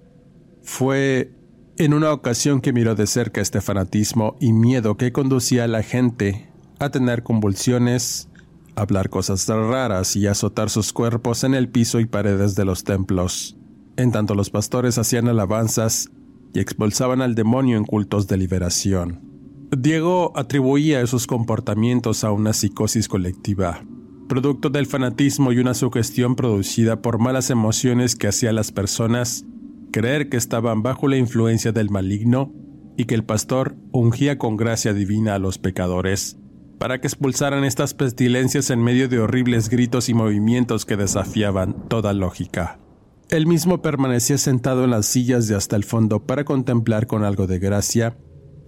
Fue 0.62 1.32
en 1.78 1.94
una 1.94 2.12
ocasión 2.12 2.60
que 2.60 2.72
miró 2.72 2.96
de 2.96 3.06
cerca 3.06 3.40
este 3.40 3.60
fanatismo 3.60 4.36
y 4.40 4.52
miedo 4.52 4.96
que 4.96 5.12
conducía 5.12 5.64
a 5.64 5.68
la 5.68 5.84
gente 5.84 6.50
a 6.80 6.90
tener 6.90 7.22
convulsiones, 7.22 8.28
hablar 8.74 9.10
cosas 9.10 9.46
raras 9.46 10.16
y 10.16 10.26
azotar 10.26 10.70
sus 10.70 10.92
cuerpos 10.92 11.44
en 11.44 11.54
el 11.54 11.68
piso 11.68 12.00
y 12.00 12.06
paredes 12.06 12.56
de 12.56 12.64
los 12.64 12.82
templos, 12.82 13.56
en 13.96 14.10
tanto 14.10 14.34
los 14.34 14.50
pastores 14.50 14.98
hacían 14.98 15.28
alabanzas 15.28 16.10
y 16.52 16.58
expulsaban 16.58 17.22
al 17.22 17.36
demonio 17.36 17.76
en 17.76 17.84
cultos 17.84 18.26
de 18.26 18.38
liberación. 18.38 19.20
Diego 19.76 20.32
atribuía 20.34 21.00
esos 21.00 21.28
comportamientos 21.28 22.24
a 22.24 22.32
una 22.32 22.54
psicosis 22.54 23.06
colectiva, 23.06 23.84
producto 24.28 24.68
del 24.68 24.86
fanatismo 24.86 25.52
y 25.52 25.58
una 25.58 25.74
sugestión 25.74 26.34
producida 26.34 27.02
por 27.02 27.20
malas 27.20 27.50
emociones 27.50 28.16
que 28.16 28.26
hacía 28.26 28.50
a 28.50 28.54
las 28.54 28.72
personas 28.72 29.44
creer 29.90 30.28
que 30.28 30.36
estaban 30.36 30.82
bajo 30.82 31.08
la 31.08 31.16
influencia 31.16 31.72
del 31.72 31.90
maligno 31.90 32.52
y 32.96 33.04
que 33.04 33.14
el 33.14 33.24
pastor 33.24 33.76
ungía 33.92 34.38
con 34.38 34.56
gracia 34.56 34.92
divina 34.92 35.34
a 35.34 35.38
los 35.38 35.58
pecadores, 35.58 36.38
para 36.78 37.00
que 37.00 37.06
expulsaran 37.06 37.64
estas 37.64 37.94
pestilencias 37.94 38.70
en 38.70 38.82
medio 38.82 39.08
de 39.08 39.18
horribles 39.20 39.68
gritos 39.68 40.08
y 40.08 40.14
movimientos 40.14 40.84
que 40.84 40.96
desafiaban 40.96 41.88
toda 41.88 42.12
lógica. 42.12 42.80
Él 43.30 43.46
mismo 43.46 43.82
permanecía 43.82 44.38
sentado 44.38 44.84
en 44.84 44.90
las 44.90 45.06
sillas 45.06 45.48
de 45.48 45.54
hasta 45.54 45.76
el 45.76 45.84
fondo 45.84 46.24
para 46.24 46.44
contemplar 46.44 47.06
con 47.06 47.24
algo 47.24 47.46
de 47.46 47.58
gracia 47.58 48.16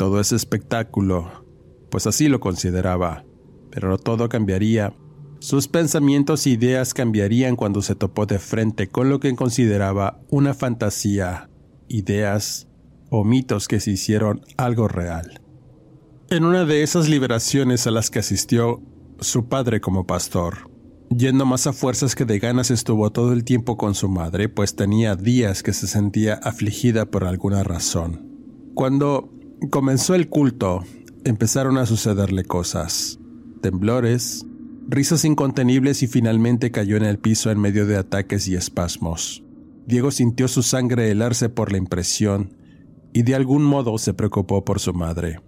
todo 0.00 0.18
ese 0.18 0.34
espectáculo, 0.34 1.44
pues 1.90 2.06
así 2.06 2.28
lo 2.28 2.40
consideraba. 2.40 3.24
Pero 3.70 3.98
todo 3.98 4.30
cambiaría. 4.30 4.94
Sus 5.40 5.68
pensamientos 5.68 6.46
e 6.46 6.50
ideas 6.50 6.94
cambiarían 6.94 7.56
cuando 7.56 7.82
se 7.82 7.94
topó 7.94 8.26
de 8.26 8.38
frente 8.38 8.88
con 8.88 9.08
lo 9.08 9.20
que 9.20 9.34
consideraba 9.34 10.20
una 10.28 10.54
fantasía, 10.54 11.50
ideas 11.88 12.68
o 13.10 13.24
mitos 13.24 13.66
que 13.66 13.80
se 13.80 13.92
hicieron 13.92 14.42
algo 14.56 14.86
real. 14.86 15.40
En 16.28 16.44
una 16.44 16.64
de 16.64 16.82
esas 16.82 17.08
liberaciones 17.08 17.86
a 17.86 17.90
las 17.90 18.10
que 18.10 18.20
asistió 18.20 18.80
su 19.18 19.48
padre 19.48 19.80
como 19.80 20.06
pastor, 20.06 20.70
yendo 21.08 21.44
más 21.44 21.66
a 21.66 21.72
fuerzas 21.72 22.14
que 22.14 22.24
de 22.24 22.38
ganas 22.38 22.70
estuvo 22.70 23.10
todo 23.10 23.32
el 23.32 23.42
tiempo 23.42 23.76
con 23.76 23.94
su 23.94 24.08
madre, 24.08 24.48
pues 24.48 24.76
tenía 24.76 25.16
días 25.16 25.64
que 25.64 25.72
se 25.72 25.88
sentía 25.88 26.34
afligida 26.34 27.06
por 27.06 27.24
alguna 27.24 27.64
razón. 27.64 28.28
Cuando 28.74 29.32
Comenzó 29.68 30.14
el 30.14 30.30
culto, 30.30 30.82
empezaron 31.22 31.76
a 31.76 31.84
sucederle 31.84 32.44
cosas, 32.44 33.20
temblores, 33.60 34.46
risas 34.88 35.24
incontenibles 35.24 36.02
y 36.02 36.06
finalmente 36.06 36.70
cayó 36.70 36.96
en 36.96 37.04
el 37.04 37.18
piso 37.18 37.50
en 37.50 37.60
medio 37.60 37.86
de 37.86 37.96
ataques 37.96 38.48
y 38.48 38.54
espasmos. 38.54 39.44
Diego 39.86 40.10
sintió 40.10 40.48
su 40.48 40.62
sangre 40.62 41.10
helarse 41.10 41.48
por 41.48 41.72
la 41.72 41.78
impresión 41.78 42.54
y 43.12 43.22
de 43.22 43.34
algún 43.34 43.64
modo 43.64 43.98
se 43.98 44.14
preocupó 44.14 44.64
por 44.64 44.80
su 44.80 44.94
madre. 44.94 45.40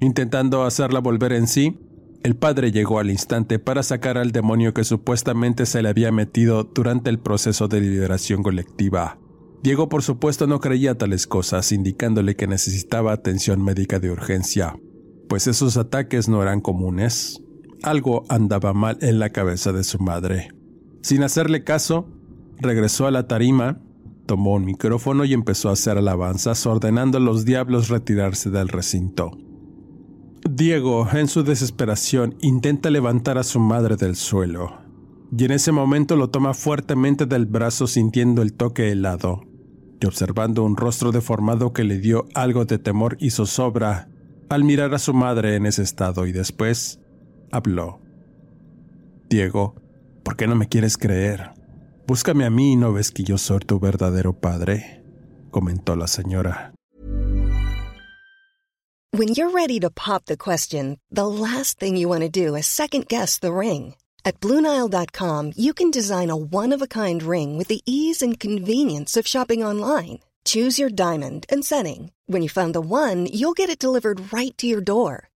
Intentando 0.00 0.64
hacerla 0.64 1.00
volver 1.00 1.32
en 1.32 1.48
sí, 1.48 1.80
el 2.22 2.36
padre 2.36 2.72
llegó 2.72 2.98
al 2.98 3.10
instante 3.10 3.58
para 3.58 3.82
sacar 3.82 4.18
al 4.18 4.32
demonio 4.32 4.74
que 4.74 4.84
supuestamente 4.84 5.66
se 5.66 5.82
le 5.82 5.88
había 5.88 6.12
metido 6.12 6.64
durante 6.64 7.10
el 7.10 7.18
proceso 7.18 7.68
de 7.68 7.80
liberación 7.80 8.42
colectiva. 8.42 9.18
Diego 9.62 9.88
por 9.88 10.02
supuesto 10.02 10.46
no 10.46 10.60
creía 10.60 10.96
tales 10.96 11.26
cosas, 11.26 11.72
indicándole 11.72 12.36
que 12.36 12.46
necesitaba 12.46 13.12
atención 13.12 13.62
médica 13.62 13.98
de 13.98 14.10
urgencia, 14.10 14.78
pues 15.28 15.46
esos 15.46 15.76
ataques 15.76 16.28
no 16.28 16.42
eran 16.42 16.60
comunes. 16.60 17.42
Algo 17.82 18.24
andaba 18.28 18.72
mal 18.72 18.98
en 19.00 19.18
la 19.18 19.30
cabeza 19.30 19.72
de 19.72 19.84
su 19.84 19.98
madre. 19.98 20.50
Sin 21.02 21.22
hacerle 21.22 21.64
caso, 21.64 22.08
regresó 22.58 23.06
a 23.06 23.10
la 23.10 23.28
tarima, 23.28 23.80
tomó 24.26 24.54
un 24.54 24.64
micrófono 24.64 25.24
y 25.24 25.32
empezó 25.32 25.68
a 25.68 25.72
hacer 25.72 25.96
alabanzas 25.96 26.66
ordenando 26.66 27.18
a 27.18 27.20
los 27.20 27.44
diablos 27.44 27.88
retirarse 27.88 28.50
del 28.50 28.68
recinto. 28.68 29.30
Diego, 30.50 31.08
en 31.12 31.28
su 31.28 31.42
desesperación, 31.44 32.36
intenta 32.40 32.90
levantar 32.90 33.38
a 33.38 33.42
su 33.42 33.60
madre 33.60 33.96
del 33.96 34.16
suelo, 34.16 34.78
y 35.36 35.44
en 35.44 35.52
ese 35.52 35.72
momento 35.72 36.16
lo 36.16 36.30
toma 36.30 36.54
fuertemente 36.54 37.26
del 37.26 37.46
brazo 37.46 37.86
sintiendo 37.86 38.42
el 38.42 38.54
toque 38.54 38.90
helado 38.90 39.42
y 40.00 40.06
observando 40.06 40.64
un 40.64 40.76
rostro 40.76 41.12
deformado 41.12 41.72
que 41.72 41.84
le 41.84 41.98
dio 41.98 42.26
algo 42.34 42.64
de 42.64 42.78
temor 42.78 43.16
y 43.20 43.30
zozobra 43.30 44.08
al 44.48 44.64
mirar 44.64 44.94
a 44.94 44.98
su 44.98 45.12
madre 45.12 45.56
en 45.56 45.66
ese 45.66 45.82
estado 45.82 46.26
y 46.26 46.32
después 46.32 47.00
habló. 47.50 48.00
Diego, 49.28 49.74
¿por 50.22 50.36
qué 50.36 50.46
no 50.46 50.54
me 50.54 50.68
quieres 50.68 50.96
creer? 50.96 51.52
Búscame 52.06 52.44
a 52.44 52.50
mí 52.50 52.72
y 52.72 52.76
no 52.76 52.92
ves 52.92 53.10
que 53.10 53.22
yo 53.22 53.36
soy 53.36 53.60
tu 53.60 53.78
verdadero 53.78 54.32
padre, 54.32 55.02
comentó 55.50 55.96
la 55.96 56.06
señora. 56.06 56.72
When 59.12 59.28
you're 59.28 59.50
ready 59.50 59.80
to 59.80 59.90
pop 59.90 60.26
the 60.26 60.36
question, 60.36 60.98
the 61.10 61.26
last 61.26 61.80
thing 61.80 61.96
you 61.96 62.08
want 62.08 62.22
to 62.22 62.28
do 62.28 62.54
is 62.54 62.66
second 62.66 63.08
guess 63.08 63.38
the 63.38 63.52
ring. 63.52 63.94
At 64.24 64.40
Bluenile.com, 64.40 65.52
you 65.56 65.72
can 65.72 65.90
design 65.90 66.28
a 66.28 66.36
one 66.36 66.74
of 66.74 66.82
a 66.82 66.86
kind 66.86 67.22
ring 67.22 67.56
with 67.56 67.68
the 67.68 67.80
ease 67.86 68.20
and 68.20 68.38
convenience 68.38 69.16
of 69.16 69.26
shopping 69.26 69.64
online. 69.64 70.18
Choose 70.44 70.78
your 70.78 70.90
diamond 70.90 71.46
and 71.48 71.64
setting. 71.64 72.12
When 72.26 72.42
you 72.42 72.50
find 72.50 72.74
the 72.74 72.82
one, 72.82 73.26
you'll 73.32 73.56
get 73.56 73.70
it 73.70 73.78
delivered 73.78 74.30
right 74.30 74.56
to 74.58 74.66
your 74.66 74.82
door. 74.82 75.27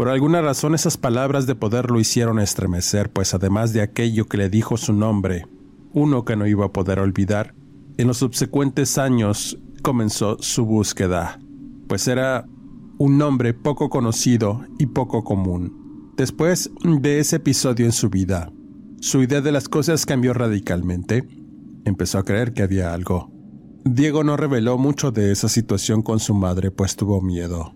Por 0.00 0.08
alguna 0.08 0.40
razón 0.40 0.74
esas 0.74 0.96
palabras 0.96 1.46
de 1.46 1.54
poder 1.54 1.90
lo 1.90 2.00
hicieron 2.00 2.38
estremecer, 2.38 3.12
pues 3.12 3.34
además 3.34 3.74
de 3.74 3.82
aquello 3.82 4.24
que 4.24 4.38
le 4.38 4.48
dijo 4.48 4.78
su 4.78 4.94
nombre, 4.94 5.46
uno 5.92 6.24
que 6.24 6.36
no 6.36 6.46
iba 6.46 6.64
a 6.64 6.72
poder 6.72 7.00
olvidar, 7.00 7.54
en 7.98 8.06
los 8.06 8.16
subsecuentes 8.16 8.96
años 8.96 9.58
comenzó 9.82 10.38
su 10.40 10.64
búsqueda, 10.64 11.38
pues 11.86 12.08
era 12.08 12.46
un 12.96 13.18
nombre 13.18 13.52
poco 13.52 13.90
conocido 13.90 14.64
y 14.78 14.86
poco 14.86 15.22
común. 15.22 16.14
Después 16.16 16.70
de 16.82 17.18
ese 17.18 17.36
episodio 17.36 17.84
en 17.84 17.92
su 17.92 18.08
vida, 18.08 18.50
su 19.02 19.22
idea 19.22 19.42
de 19.42 19.52
las 19.52 19.68
cosas 19.68 20.06
cambió 20.06 20.32
radicalmente. 20.32 21.28
Empezó 21.84 22.16
a 22.16 22.24
creer 22.24 22.54
que 22.54 22.62
había 22.62 22.94
algo. 22.94 23.30
Diego 23.84 24.24
no 24.24 24.38
reveló 24.38 24.78
mucho 24.78 25.10
de 25.10 25.30
esa 25.30 25.50
situación 25.50 26.00
con 26.00 26.20
su 26.20 26.32
madre, 26.32 26.70
pues 26.70 26.96
tuvo 26.96 27.20
miedo. 27.20 27.74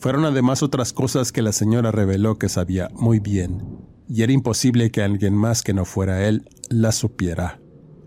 Fueron 0.00 0.24
además 0.24 0.62
otras 0.62 0.94
cosas 0.94 1.30
que 1.30 1.42
la 1.42 1.52
señora 1.52 1.92
reveló 1.92 2.38
que 2.38 2.48
sabía 2.48 2.88
muy 2.94 3.20
bien, 3.20 3.78
y 4.08 4.22
era 4.22 4.32
imposible 4.32 4.90
que 4.90 5.02
alguien 5.02 5.34
más 5.34 5.62
que 5.62 5.74
no 5.74 5.84
fuera 5.84 6.26
él 6.26 6.48
la 6.70 6.90
supiera, 6.90 7.60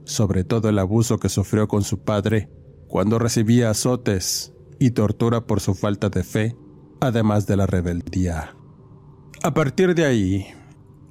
sobre 0.04 0.44
todo 0.44 0.70
el 0.70 0.80
abuso 0.80 1.20
que 1.20 1.30
sufrió 1.30 1.68
con 1.68 1.84
su 1.84 2.00
padre 2.00 2.50
cuando 2.88 3.20
recibía 3.20 3.70
azotes 3.70 4.54
y 4.80 4.92
tortura 4.92 5.46
por 5.46 5.60
su 5.60 5.76
falta 5.76 6.10
de 6.10 6.24
fe, 6.24 6.58
además 7.00 7.46
de 7.46 7.58
la 7.58 7.68
rebeldía. 7.68 8.56
A 9.44 9.54
partir 9.54 9.94
de 9.94 10.06
ahí, 10.06 10.48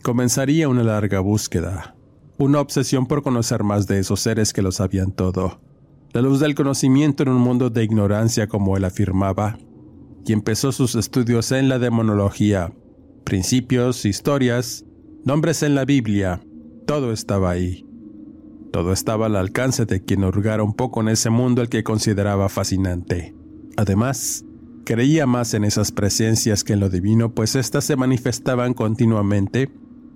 comenzaría 0.02 0.68
una 0.68 0.82
larga 0.82 1.20
búsqueda, 1.20 1.94
una 2.38 2.60
obsesión 2.60 3.06
por 3.06 3.22
conocer 3.22 3.62
más 3.62 3.86
de 3.86 4.00
esos 4.00 4.18
seres 4.18 4.52
que 4.52 4.62
lo 4.62 4.72
sabían 4.72 5.12
todo, 5.12 5.60
la 6.12 6.22
luz 6.22 6.40
del 6.40 6.56
conocimiento 6.56 7.22
en 7.22 7.28
un 7.28 7.40
mundo 7.40 7.70
de 7.70 7.84
ignorancia 7.84 8.48
como 8.48 8.76
él 8.76 8.84
afirmaba, 8.84 9.58
y 10.26 10.32
empezó 10.32 10.72
sus 10.72 10.94
estudios 10.94 11.52
en 11.52 11.68
la 11.68 11.78
demonología. 11.78 12.72
Principios, 13.24 14.04
historias, 14.04 14.84
nombres 15.24 15.62
en 15.62 15.74
la 15.74 15.84
Biblia, 15.84 16.40
todo 16.86 17.12
estaba 17.12 17.50
ahí. 17.50 17.86
Todo 18.72 18.92
estaba 18.92 19.26
al 19.26 19.36
alcance 19.36 19.84
de 19.84 20.02
quien 20.02 20.24
hurgara 20.24 20.62
un 20.62 20.74
poco 20.74 21.00
en 21.00 21.08
ese 21.08 21.30
mundo 21.30 21.62
el 21.62 21.68
que 21.68 21.84
consideraba 21.84 22.48
fascinante. 22.48 23.34
Además, 23.76 24.44
creía 24.84 25.26
más 25.26 25.54
en 25.54 25.64
esas 25.64 25.92
presencias 25.92 26.64
que 26.64 26.72
en 26.72 26.80
lo 26.80 26.88
divino, 26.88 27.34
pues 27.34 27.54
éstas 27.54 27.84
se 27.84 27.96
manifestaban 27.96 28.74
continuamente, 28.74 29.70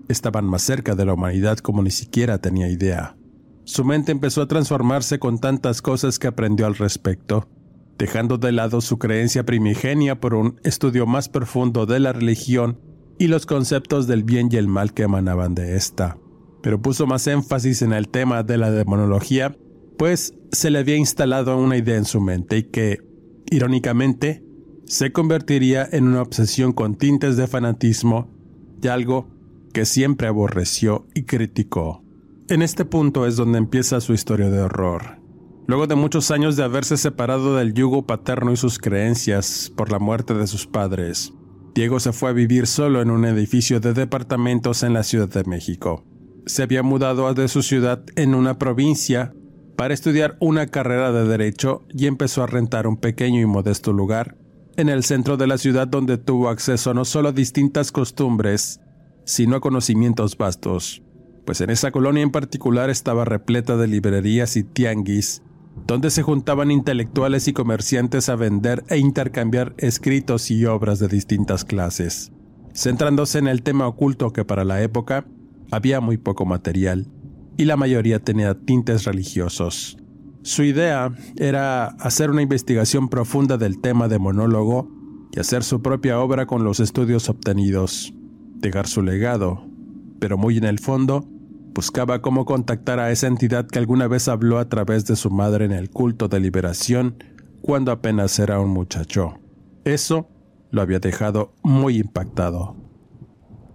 estaban 0.09 0.47
más 0.47 0.62
cerca 0.62 0.95
de 0.95 1.05
la 1.05 1.14
humanidad 1.14 1.59
como 1.59 1.83
ni 1.83 1.90
siquiera 1.90 2.38
tenía 2.38 2.69
idea. 2.69 3.16
Su 3.64 3.85
mente 3.85 4.12
empezó 4.12 4.42
a 4.42 4.49
transformarse 4.49 5.19
con 5.19 5.38
tantas 5.38 5.83
cosas 5.83 6.19
que 6.19 6.29
aprendió 6.29 6.66
al 6.66 6.77
respecto, 6.77 7.49
dejando 7.98 8.38
de 8.38 8.52
lado 8.52 8.80
su 8.80 8.98
creencia 8.98 9.44
primigenia 9.44 10.20
por 10.20 10.35
un 10.35 10.61
estudio 10.64 11.06
más 11.06 11.28
profundo 11.28 11.87
de 11.87 12.00
la 12.00 12.12
religión 12.12 12.78
y 13.18 13.28
los 13.28 13.46
conceptos 13.46 14.06
del 14.06 14.24
bien 14.24 14.48
y 14.50 14.56
el 14.56 14.68
mal 14.68 14.92
que 14.92 15.04
emanaban 15.04 15.54
de 15.54 15.76
ésta. 15.76 16.18
Pero 16.62 16.82
puso 16.82 17.06
más 17.06 17.26
énfasis 17.26 17.82
en 17.82 17.92
el 17.92 18.09
tema 18.09 18.42
de 18.42 18.59
la 18.59 18.70
demonología, 18.70 19.56
pues 19.98 20.35
se 20.52 20.70
le 20.70 20.80
había 20.80 20.96
instalado 20.96 21.56
una 21.59 21.76
idea 21.76 21.96
en 21.96 22.04
su 22.04 22.20
mente 22.20 22.59
y 22.59 22.62
que, 22.64 22.98
irónicamente, 23.50 24.44
se 24.85 25.12
convertiría 25.12 25.88
en 25.90 26.06
una 26.06 26.22
obsesión 26.22 26.72
con 26.72 26.96
tintes 26.96 27.37
de 27.37 27.46
fanatismo 27.46 28.30
y 28.82 28.88
algo 28.88 29.28
que 29.72 29.85
siempre 29.85 30.28
aborreció 30.28 31.06
y 31.14 31.24
criticó. 31.24 32.02
En 32.48 32.62
este 32.62 32.85
punto 32.85 33.26
es 33.26 33.37
donde 33.37 33.59
empieza 33.59 34.00
su 34.00 34.12
historia 34.12 34.48
de 34.48 34.61
horror, 34.61 35.15
Luego 35.68 35.88
de 35.88 35.96
muchos 35.96 36.31
años 36.31 36.55
de 36.55 36.62
haberse 36.62 36.96
separado 36.96 37.57
del 37.57 37.74
yugo 37.74 38.07
paterno 38.07 38.52
y 38.52 38.57
sus 38.57 38.79
creencias 38.79 39.72
por 39.76 39.90
la 39.90 39.98
muerte 39.98 40.33
de 40.35 40.46
sus 40.46 40.66
padres, 40.66 41.33
Diego 41.74 41.98
se 41.98 42.12
fue 42.12 42.31
a 42.31 42.33
vivir 42.33 42.68
solo 42.68 43.02
en 43.02 43.11
un 43.11 43.24
edificio 43.24 43.81
de 43.81 43.92
departamentos 43.92 44.85
en 44.85 44.94
la 44.94 45.02
Ciudad 45.02 45.29
de 45.29 45.42
México. 45.44 46.05
Se 46.46 46.62
había 46.62 46.85
mudado 46.85 47.35
de 47.35 47.48
su 47.48 47.62
ciudad 47.62 48.05
en 48.14 48.37
una 48.37 48.59
provincia 48.59 49.35
para 49.76 49.92
estudiar 49.92 50.37
una 50.40 50.68
carrera 50.68 51.11
de 51.11 51.26
derecho 51.26 51.85
y 51.90 52.07
empezó 52.07 52.44
a 52.44 52.46
rentar 52.46 52.87
un 52.87 52.96
pequeño 52.96 53.40
y 53.40 53.46
modesto 53.46 53.92
lugar 53.92 54.37
en 54.76 54.88
el 54.88 55.02
centro 55.02 55.37
de 55.37 55.48
la 55.48 55.59
ciudad 55.59 55.88
donde 55.88 56.16
tuvo 56.16 56.48
acceso 56.48 56.94
no 56.94 57.05
solo 57.05 57.31
a 57.31 57.33
distintas 57.33 57.90
costumbres, 57.90 58.81
sino 59.24 59.57
a 59.57 59.61
conocimientos 59.61 60.37
vastos, 60.38 61.02
pues 61.44 61.61
en 61.61 61.70
esa 61.70 61.90
colonia 61.90 62.22
en 62.22 62.31
particular 62.31 62.88
estaba 62.88 63.24
repleta 63.24 63.76
de 63.76 63.88
librerías 63.88 64.57
y 64.57 64.62
tianguis 64.62 65.42
donde 65.87 66.11
se 66.11 66.23
juntaban 66.23 66.71
intelectuales 66.71 67.49
y 67.49 67.53
comerciantes 67.53 68.29
a 68.29 68.37
vender 68.37 68.85
e 68.89 68.99
intercambiar 68.99 69.75
escritos 69.79 70.51
y 70.51 70.65
obras 70.65 70.99
de 70.99 71.09
distintas 71.09 71.65
clases, 71.65 72.33
centrándose 72.73 73.39
en 73.39 73.49
el 73.49 73.62
tema 73.62 73.87
oculto 73.87 74.33
que 74.33 74.45
para 74.45 74.65
la 74.65 74.83
época 74.83 75.27
había 75.71 76.01
muy 76.01 76.17
poco 76.17 76.45
material 76.47 77.09
y 77.57 77.65
la 77.65 77.77
mayoría 77.77 78.21
tenía 78.21 78.55
tintes 78.55 79.05
religiosos. 79.05 79.99
Su 80.43 80.62
idea 80.62 81.12
era 81.37 81.87
hacer 81.87 82.31
una 82.31 82.43
investigación 82.43 83.09
profunda 83.09 83.57
del 83.57 83.81
tema 83.81 84.09
de 84.09 84.19
monólogo 84.19 84.89
y 85.33 85.41
hacer 85.41 85.65
su 85.65 85.83
propia 85.83 86.21
obra 86.21 86.47
con 86.47 86.65
los 86.65 86.81
estudios 86.81 87.29
obtenidos, 87.29 88.15
dejar 88.55 88.87
su 88.87 89.03
legado, 89.03 89.67
pero 90.21 90.39
muy 90.39 90.57
en 90.57 90.65
el 90.65 90.79
fondo, 90.79 91.29
buscaba 91.77 92.23
cómo 92.23 92.47
contactar 92.47 92.99
a 93.01 93.12
esa 93.12 93.27
entidad 93.27 93.67
que 93.67 93.79
alguna 93.79 94.09
vez 94.09 94.29
habló 94.29 94.59
a 94.59 94.71
través 94.71 95.05
de 95.05 95.15
su 95.15 95.31
madre 95.31 95.67
en 95.67 95.73
el 95.73 95.91
culto 95.91 96.27
de 96.27 96.41
liberación 96.41 97.23
cuando 97.61 97.93
apenas 97.93 98.39
era 98.39 98.59
un 98.59 98.71
muchacho. 98.71 99.35
Eso 99.85 100.27
lo 100.71 100.81
había 100.81 101.01
dejado 101.01 101.53
muy 101.62 101.99
impactado. 101.99 102.77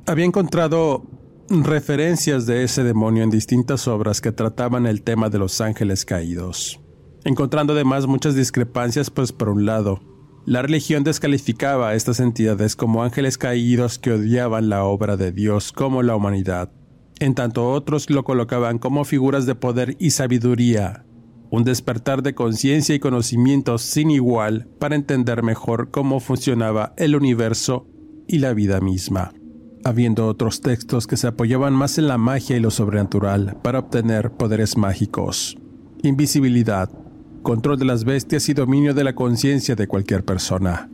Había 0.07 0.25
encontrado 0.25 1.03
referencias 1.47 2.47
de 2.47 2.63
ese 2.63 2.83
demonio 2.83 3.23
en 3.23 3.29
distintas 3.29 3.87
obras 3.87 4.19
que 4.19 4.31
trataban 4.31 4.87
el 4.87 5.03
tema 5.03 5.29
de 5.29 5.37
los 5.37 5.61
ángeles 5.61 6.03
caídos, 6.03 6.81
encontrando 7.23 7.73
además 7.73 8.07
muchas 8.07 8.33
discrepancias, 8.33 9.11
pues 9.11 9.31
por 9.31 9.49
un 9.49 9.67
lado, 9.67 10.01
la 10.47 10.63
religión 10.63 11.03
descalificaba 11.03 11.89
a 11.89 11.93
estas 11.93 12.19
entidades 12.19 12.75
como 12.75 13.03
ángeles 13.03 13.37
caídos 13.37 13.99
que 13.99 14.11
odiaban 14.11 14.69
la 14.69 14.85
obra 14.85 15.17
de 15.17 15.31
Dios 15.31 15.71
como 15.71 16.01
la 16.01 16.15
humanidad, 16.15 16.71
en 17.21 17.35
tanto 17.35 17.71
otros 17.71 18.09
lo 18.09 18.23
colocaban 18.23 18.79
como 18.79 19.05
figuras 19.05 19.45
de 19.45 19.53
poder 19.53 19.95
y 19.99 20.09
sabiduría, 20.09 21.05
un 21.51 21.63
despertar 21.63 22.23
de 22.23 22.33
conciencia 22.33 22.95
y 22.95 22.99
conocimiento 22.99 23.77
sin 23.77 24.09
igual 24.09 24.67
para 24.79 24.95
entender 24.95 25.43
mejor 25.43 25.91
cómo 25.91 26.19
funcionaba 26.19 26.93
el 26.97 27.15
universo 27.15 27.87
y 28.27 28.39
la 28.39 28.55
vida 28.55 28.81
misma, 28.81 29.33
habiendo 29.83 30.25
otros 30.25 30.61
textos 30.61 31.05
que 31.05 31.15
se 31.15 31.27
apoyaban 31.27 31.73
más 31.73 31.99
en 31.99 32.07
la 32.07 32.17
magia 32.17 32.57
y 32.57 32.59
lo 32.59 32.71
sobrenatural 32.71 33.55
para 33.61 33.77
obtener 33.77 34.31
poderes 34.31 34.75
mágicos, 34.75 35.59
invisibilidad, 36.01 36.89
control 37.43 37.77
de 37.77 37.85
las 37.85 38.03
bestias 38.03 38.49
y 38.49 38.55
dominio 38.55 38.95
de 38.95 39.03
la 39.03 39.13
conciencia 39.13 39.75
de 39.75 39.87
cualquier 39.87 40.25
persona. 40.25 40.89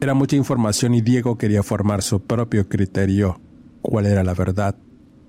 Era 0.00 0.14
mucha 0.14 0.36
información 0.36 0.94
y 0.94 1.00
Diego 1.00 1.36
quería 1.38 1.64
formar 1.64 2.02
su 2.02 2.22
propio 2.22 2.68
criterio. 2.68 3.40
¿Cuál 3.80 4.06
era 4.06 4.22
la 4.22 4.34
verdad? 4.34 4.76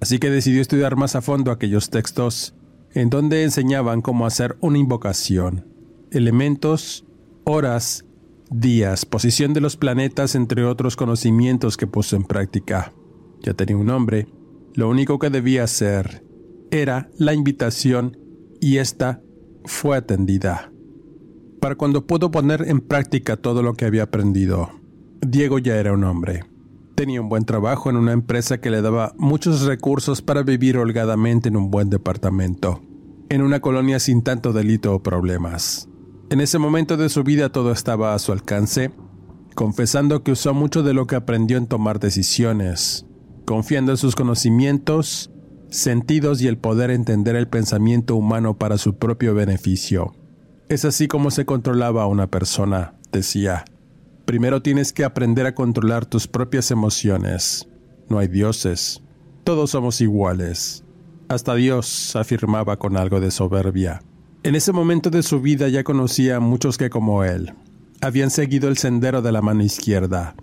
Así 0.03 0.19
que 0.19 0.29
decidió 0.29 0.61
estudiar 0.61 0.97
más 0.97 1.15
a 1.15 1.21
fondo 1.21 1.49
aquellos 1.49 1.89
textos 1.89 2.53
en 2.91 3.09
donde 3.09 3.43
enseñaban 3.43 4.01
cómo 4.01 4.25
hacer 4.25 4.57
una 4.59 4.77
invocación, 4.77 5.65
elementos, 6.11 7.05
horas, 7.45 8.03
días, 8.51 9.05
posición 9.05 9.53
de 9.53 9.61
los 9.61 9.77
planetas, 9.77 10.35
entre 10.35 10.65
otros 10.65 10.97
conocimientos 10.97 11.77
que 11.77 11.87
puso 11.87 12.17
en 12.17 12.25
práctica. 12.25 12.91
Ya 13.43 13.53
tenía 13.53 13.77
un 13.77 13.85
nombre, 13.85 14.27
lo 14.73 14.89
único 14.89 15.19
que 15.19 15.29
debía 15.29 15.63
hacer 15.63 16.25
era 16.69 17.09
la 17.17 17.33
invitación 17.33 18.17
y 18.59 18.79
esta 18.79 19.21
fue 19.63 19.95
atendida. 19.95 20.69
Para 21.61 21.75
cuando 21.75 22.05
pudo 22.05 22.29
poner 22.29 22.67
en 22.67 22.81
práctica 22.81 23.37
todo 23.37 23.63
lo 23.63 23.75
que 23.75 23.85
había 23.85 24.03
aprendido, 24.03 24.69
Diego 25.25 25.59
ya 25.59 25.77
era 25.77 25.93
un 25.93 26.03
hombre. 26.03 26.43
Tenía 27.03 27.19
un 27.19 27.27
buen 27.27 27.43
trabajo 27.43 27.89
en 27.89 27.97
una 27.97 28.13
empresa 28.13 28.61
que 28.61 28.69
le 28.69 28.81
daba 28.81 29.13
muchos 29.17 29.63
recursos 29.63 30.21
para 30.21 30.41
vivir 30.41 30.77
holgadamente 30.77 31.49
en 31.49 31.57
un 31.57 31.69
buen 31.69 31.89
departamento, 31.89 32.81
en 33.27 33.41
una 33.41 33.59
colonia 33.59 33.99
sin 33.99 34.23
tanto 34.23 34.53
delito 34.53 34.95
o 34.95 35.03
problemas. 35.03 35.89
En 36.29 36.39
ese 36.39 36.59
momento 36.59 36.95
de 36.95 37.09
su 37.09 37.25
vida 37.25 37.49
todo 37.49 37.73
estaba 37.73 38.13
a 38.13 38.19
su 38.19 38.31
alcance, 38.31 38.91
confesando 39.53 40.23
que 40.23 40.31
usó 40.31 40.53
mucho 40.53 40.81
de 40.81 40.93
lo 40.93 41.05
que 41.05 41.17
aprendió 41.17 41.57
en 41.57 41.67
tomar 41.67 41.99
decisiones, 41.99 43.05
confiando 43.43 43.91
en 43.91 43.97
sus 43.97 44.15
conocimientos, 44.15 45.29
sentidos 45.67 46.41
y 46.41 46.47
el 46.47 46.57
poder 46.57 46.89
entender 46.89 47.35
el 47.35 47.49
pensamiento 47.49 48.15
humano 48.15 48.57
para 48.57 48.77
su 48.77 48.95
propio 48.97 49.35
beneficio. 49.35 50.15
Es 50.69 50.85
así 50.85 51.09
como 51.09 51.31
se 51.31 51.43
controlaba 51.43 52.03
a 52.03 52.07
una 52.07 52.27
persona, 52.27 52.95
decía. 53.11 53.65
Primero 54.25 54.61
tienes 54.61 54.93
que 54.93 55.03
aprender 55.03 55.45
a 55.45 55.53
controlar 55.53 56.05
tus 56.05 56.27
propias 56.27 56.71
emociones. 56.71 57.67
No 58.09 58.19
hay 58.19 58.27
dioses. 58.27 59.01
Todos 59.43 59.71
somos 59.71 59.99
iguales. 59.99 60.83
Hasta 61.27 61.55
Dios 61.55 62.15
afirmaba 62.15 62.77
con 62.77 62.95
algo 62.95 63.19
de 63.19 63.31
soberbia. 63.31 64.01
En 64.43 64.55
ese 64.55 64.71
momento 64.71 65.09
de 65.09 65.23
su 65.23 65.41
vida 65.41 65.67
ya 65.67 65.83
conocía 65.83 66.37
a 66.37 66.39
muchos 66.39 66.77
que 66.77 66.89
como 66.89 67.23
él 67.23 67.53
habían 68.01 68.29
seguido 68.29 68.67
el 68.67 68.77
sendero 68.77 69.21
de 69.21 69.31
la 69.31 69.41
mano 69.41 69.63
izquierda, 69.63 70.35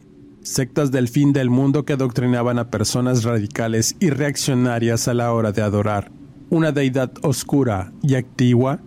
sectas 0.42 0.90
del 0.90 1.08
fin 1.08 1.34
del 1.34 1.50
mundo 1.50 1.84
que 1.84 1.92
adoctrinaban 1.92 2.58
a 2.58 2.70
personas 2.70 3.24
radicales 3.24 3.96
y 4.00 4.08
reaccionarias 4.08 5.08
a 5.08 5.14
la 5.14 5.32
hora 5.32 5.52
de 5.52 5.60
adorar 5.60 6.10
una 6.48 6.72
deidad 6.72 7.12
oscura 7.22 7.92
y 8.02 8.14
activa 8.14 8.80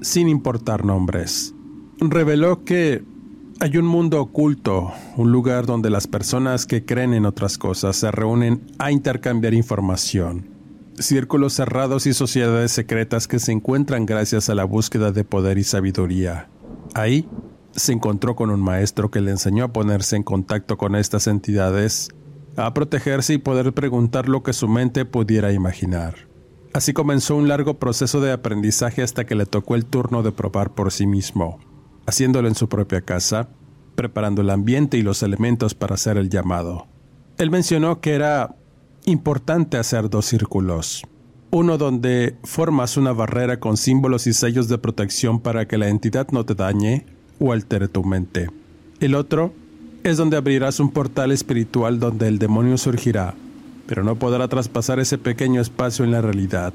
sin 0.00 0.28
importar 0.28 0.84
nombres. 0.84 1.54
Reveló 2.00 2.64
que 2.64 3.02
hay 3.60 3.76
un 3.76 3.86
mundo 3.86 4.20
oculto, 4.20 4.92
un 5.16 5.32
lugar 5.32 5.66
donde 5.66 5.90
las 5.90 6.06
personas 6.06 6.66
que 6.66 6.84
creen 6.84 7.14
en 7.14 7.26
otras 7.26 7.58
cosas 7.58 7.96
se 7.96 8.10
reúnen 8.10 8.62
a 8.78 8.92
intercambiar 8.92 9.54
información 9.54 10.58
círculos 11.02 11.54
cerrados 11.54 12.06
y 12.06 12.14
sociedades 12.14 12.72
secretas 12.72 13.28
que 13.28 13.38
se 13.38 13.52
encuentran 13.52 14.06
gracias 14.06 14.48
a 14.48 14.54
la 14.54 14.64
búsqueda 14.64 15.12
de 15.12 15.24
poder 15.24 15.58
y 15.58 15.64
sabiduría. 15.64 16.48
Ahí 16.94 17.28
se 17.72 17.92
encontró 17.92 18.34
con 18.34 18.50
un 18.50 18.60
maestro 18.60 19.10
que 19.10 19.20
le 19.20 19.30
enseñó 19.30 19.64
a 19.64 19.72
ponerse 19.72 20.16
en 20.16 20.22
contacto 20.22 20.76
con 20.76 20.96
estas 20.96 21.26
entidades, 21.26 22.10
a 22.56 22.72
protegerse 22.74 23.34
y 23.34 23.38
poder 23.38 23.72
preguntar 23.72 24.28
lo 24.28 24.42
que 24.42 24.52
su 24.52 24.68
mente 24.68 25.04
pudiera 25.04 25.52
imaginar. 25.52 26.28
Así 26.72 26.92
comenzó 26.92 27.36
un 27.36 27.48
largo 27.48 27.78
proceso 27.78 28.20
de 28.20 28.32
aprendizaje 28.32 29.02
hasta 29.02 29.24
que 29.24 29.34
le 29.34 29.46
tocó 29.46 29.74
el 29.74 29.86
turno 29.86 30.22
de 30.22 30.32
probar 30.32 30.74
por 30.74 30.92
sí 30.92 31.06
mismo, 31.06 31.60
haciéndolo 32.08 32.48
en 32.48 32.54
su 32.54 32.70
propia 32.70 33.02
casa, 33.02 33.48
preparando 33.94 34.40
el 34.40 34.48
ambiente 34.48 34.96
y 34.96 35.02
los 35.02 35.22
elementos 35.22 35.74
para 35.74 35.96
hacer 35.96 36.16
el 36.16 36.30
llamado. 36.30 36.86
Él 37.36 37.50
mencionó 37.50 38.00
que 38.00 38.14
era 38.14 38.56
importante 39.04 39.76
hacer 39.76 40.08
dos 40.08 40.24
círculos. 40.24 41.02
Uno 41.50 41.76
donde 41.76 42.36
formas 42.44 42.96
una 42.96 43.12
barrera 43.12 43.60
con 43.60 43.76
símbolos 43.76 44.26
y 44.26 44.32
sellos 44.32 44.68
de 44.68 44.78
protección 44.78 45.40
para 45.40 45.68
que 45.68 45.76
la 45.76 45.88
entidad 45.88 46.28
no 46.30 46.46
te 46.46 46.54
dañe 46.54 47.04
o 47.38 47.52
altere 47.52 47.88
tu 47.88 48.02
mente. 48.02 48.48
El 49.00 49.14
otro 49.14 49.52
es 50.02 50.16
donde 50.16 50.38
abrirás 50.38 50.80
un 50.80 50.90
portal 50.90 51.30
espiritual 51.30 52.00
donde 52.00 52.26
el 52.28 52.38
demonio 52.38 52.78
surgirá, 52.78 53.34
pero 53.86 54.02
no 54.02 54.16
podrá 54.16 54.48
traspasar 54.48 54.98
ese 54.98 55.18
pequeño 55.18 55.60
espacio 55.60 56.06
en 56.06 56.12
la 56.12 56.22
realidad. 56.22 56.72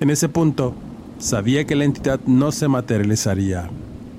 En 0.00 0.08
ese 0.08 0.30
punto, 0.30 0.74
sabía 1.18 1.66
que 1.66 1.76
la 1.76 1.84
entidad 1.84 2.20
no 2.24 2.50
se 2.50 2.68
materializaría, 2.68 3.68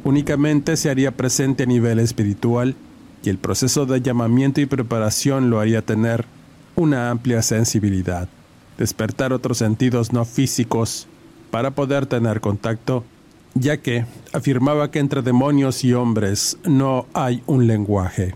únicamente 0.03 0.77
se 0.77 0.89
haría 0.89 1.11
presente 1.11 1.63
a 1.63 1.65
nivel 1.65 1.99
espiritual 1.99 2.75
y 3.23 3.29
el 3.29 3.37
proceso 3.37 3.85
de 3.85 4.01
llamamiento 4.01 4.61
y 4.61 4.65
preparación 4.65 5.49
lo 5.49 5.59
haría 5.59 5.81
tener 5.81 6.25
una 6.75 7.09
amplia 7.09 7.41
sensibilidad, 7.41 8.27
despertar 8.77 9.33
otros 9.33 9.57
sentidos 9.57 10.13
no 10.13 10.25
físicos 10.25 11.07
para 11.51 11.71
poder 11.71 12.05
tener 12.05 12.41
contacto, 12.41 13.03
ya 13.53 13.77
que 13.77 14.05
afirmaba 14.33 14.89
que 14.89 14.99
entre 14.99 15.21
demonios 15.21 15.83
y 15.83 15.93
hombres 15.93 16.57
no 16.63 17.05
hay 17.13 17.43
un 17.45 17.67
lenguaje, 17.67 18.35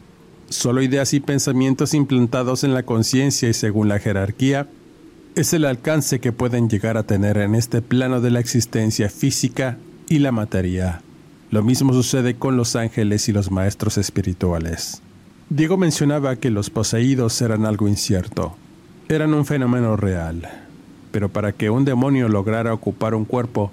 solo 0.50 0.82
ideas 0.82 1.14
y 1.14 1.20
pensamientos 1.20 1.94
implantados 1.94 2.64
en 2.64 2.74
la 2.74 2.84
conciencia 2.84 3.50
y 3.50 3.54
según 3.54 3.88
la 3.88 4.00
jerarquía, 4.00 4.68
es 5.36 5.54
el 5.54 5.66
alcance 5.66 6.20
que 6.20 6.32
pueden 6.32 6.70
llegar 6.70 6.98
a 6.98 7.04
tener 7.04 7.38
en 7.38 7.56
este 7.56 7.82
plano 7.82 8.22
de 8.22 8.32
la 8.32 8.40
existencia 8.40 9.10
física 9.10 9.78
y 10.08 10.20
la 10.20 10.32
materia. 10.32 11.02
Lo 11.56 11.64
mismo 11.64 11.94
sucede 11.94 12.36
con 12.36 12.58
los 12.58 12.76
ángeles 12.76 13.30
y 13.30 13.32
los 13.32 13.50
maestros 13.50 13.98
espirituales. 13.98 15.02
Diego 15.50 15.78
mencionaba 15.78 16.36
que 16.36 16.50
los 16.50 16.70
poseídos 16.70 17.42
eran 17.42 17.66
algo 17.66 17.88
incierto, 17.88 18.58
eran 19.08 19.34
un 19.34 19.46
fenómeno 19.46 19.96
real, 19.96 20.50
pero 21.14 21.30
para 21.30 21.54
que 21.54 21.70
un 21.70 21.86
demonio 21.86 22.28
lograra 22.28 22.74
ocupar 22.74 23.16
un 23.16 23.24
cuerpo, 23.24 23.72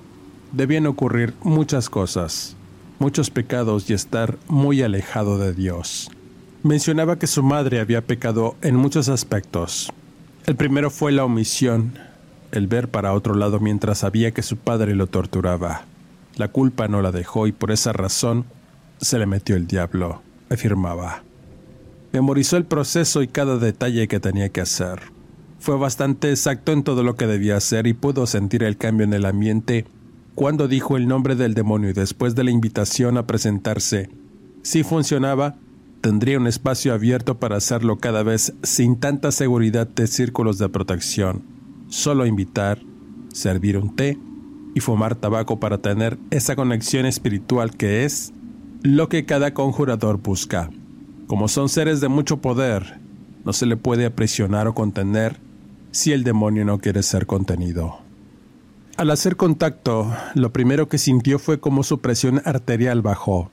debían 0.53 0.87
ocurrir 0.87 1.35
muchas 1.43 1.91
cosas, 1.91 2.55
muchos 3.01 3.31
pecados 3.31 3.91
y 3.91 3.95
estar 3.95 4.39
muy 4.47 4.81
alejado 4.81 5.37
de 5.39 5.53
Dios. 5.53 6.09
Mencionaba 6.63 7.19
que 7.19 7.27
su 7.27 7.43
madre 7.43 7.81
había 7.81 8.07
pecado 8.07 8.55
en 8.63 8.77
muchos 8.77 9.09
aspectos. 9.09 9.93
El 10.47 10.55
primero 10.55 10.89
fue 10.89 11.11
la 11.11 11.25
omisión, 11.25 11.99
el 12.53 12.69
ver 12.69 12.87
para 12.87 13.13
otro 13.13 13.35
lado 13.35 13.59
mientras 13.59 13.99
sabía 13.99 14.31
que 14.31 14.43
su 14.43 14.57
padre 14.57 14.95
lo 14.95 15.09
torturaba. 15.09 15.87
La 16.37 16.49
culpa 16.49 16.89
no 16.89 17.03
la 17.03 17.13
dejó 17.13 17.47
y 17.47 17.53
por 17.53 17.71
esa 17.71 17.93
razón 17.93 18.45
se 19.01 19.19
le 19.19 19.27
metió 19.27 19.57
el 19.57 19.67
diablo, 19.67 20.23
afirmaba. 20.49 21.25
Memorizó 22.13 22.57
el 22.57 22.65
proceso 22.65 23.23
y 23.23 23.29
cada 23.29 23.59
detalle 23.59 24.09
que 24.09 24.21
tenía 24.21 24.49
que 24.49 24.61
hacer. 24.61 25.01
Fue 25.59 25.77
bastante 25.77 26.31
exacto 26.31 26.73
en 26.73 26.83
todo 26.83 27.03
lo 27.03 27.15
que 27.17 27.27
debía 27.27 27.57
hacer 27.57 27.87
y 27.87 27.95
pudo 27.95 28.27
sentir 28.27 28.63
el 28.63 28.77
cambio 28.77 29.05
en 29.05 29.13
el 29.13 29.25
ambiente 29.25 29.87
cuando 30.35 30.69
dijo 30.69 30.97
el 30.97 31.07
nombre 31.07 31.37
del 31.37 31.55
demonio 31.55 31.91
y 31.91 31.93
después 31.93 32.35
de 32.35 32.45
la 32.45 32.51
invitación 32.51 33.19
a 33.19 33.27
presentarse. 33.27 34.09
Si 34.63 34.83
funcionaba, 34.83 35.57
tendría 36.01 36.39
un 36.39 36.47
espacio 36.47 36.95
abierto 36.95 37.39
para 37.39 37.57
hacerlo 37.57 37.99
cada 37.99 38.23
vez 38.23 38.55
sin 38.63 38.99
tanta 38.99 39.31
seguridad 39.31 39.87
de 39.87 40.07
círculos 40.07 40.59
de 40.59 40.69
protección. 40.69 41.43
Solo 41.89 42.27
invitar, 42.27 42.79
servir 43.33 43.77
un 43.77 43.95
té 43.95 44.19
y 44.75 44.81
fumar 44.81 45.15
tabaco 45.15 45.61
para 45.61 45.79
tener 45.79 46.19
esa 46.31 46.57
conexión 46.57 47.07
espiritual 47.07 47.77
que 47.77 48.05
es 48.05 48.33
lo 48.83 49.09
que 49.09 49.25
cada 49.25 49.55
conjurador 49.55 50.19
busca. 50.19 50.71
Como 51.27 51.49
son 51.49 51.69
seres 51.69 52.01
de 52.01 52.09
mucho 52.09 52.39
poder, 52.39 52.99
no 53.45 53.53
se 53.53 53.67
le 53.67 53.77
puede 53.77 54.07
aprisionar 54.07 54.67
o 54.67 54.75
contener 54.75 55.39
si 55.91 56.13
el 56.13 56.25
demonio 56.25 56.65
no 56.65 56.79
quiere 56.79 57.03
ser 57.03 57.27
contenido. 57.27 57.99
Al 58.97 59.11
hacer 59.11 59.37
contacto, 59.37 60.15
lo 60.35 60.53
primero 60.53 60.89
que 60.89 60.99
sintió 60.99 61.39
fue 61.39 61.61
como 61.61 61.83
su 61.83 62.01
presión 62.01 62.43
arterial 62.45 63.03
bajó. 63.03 63.51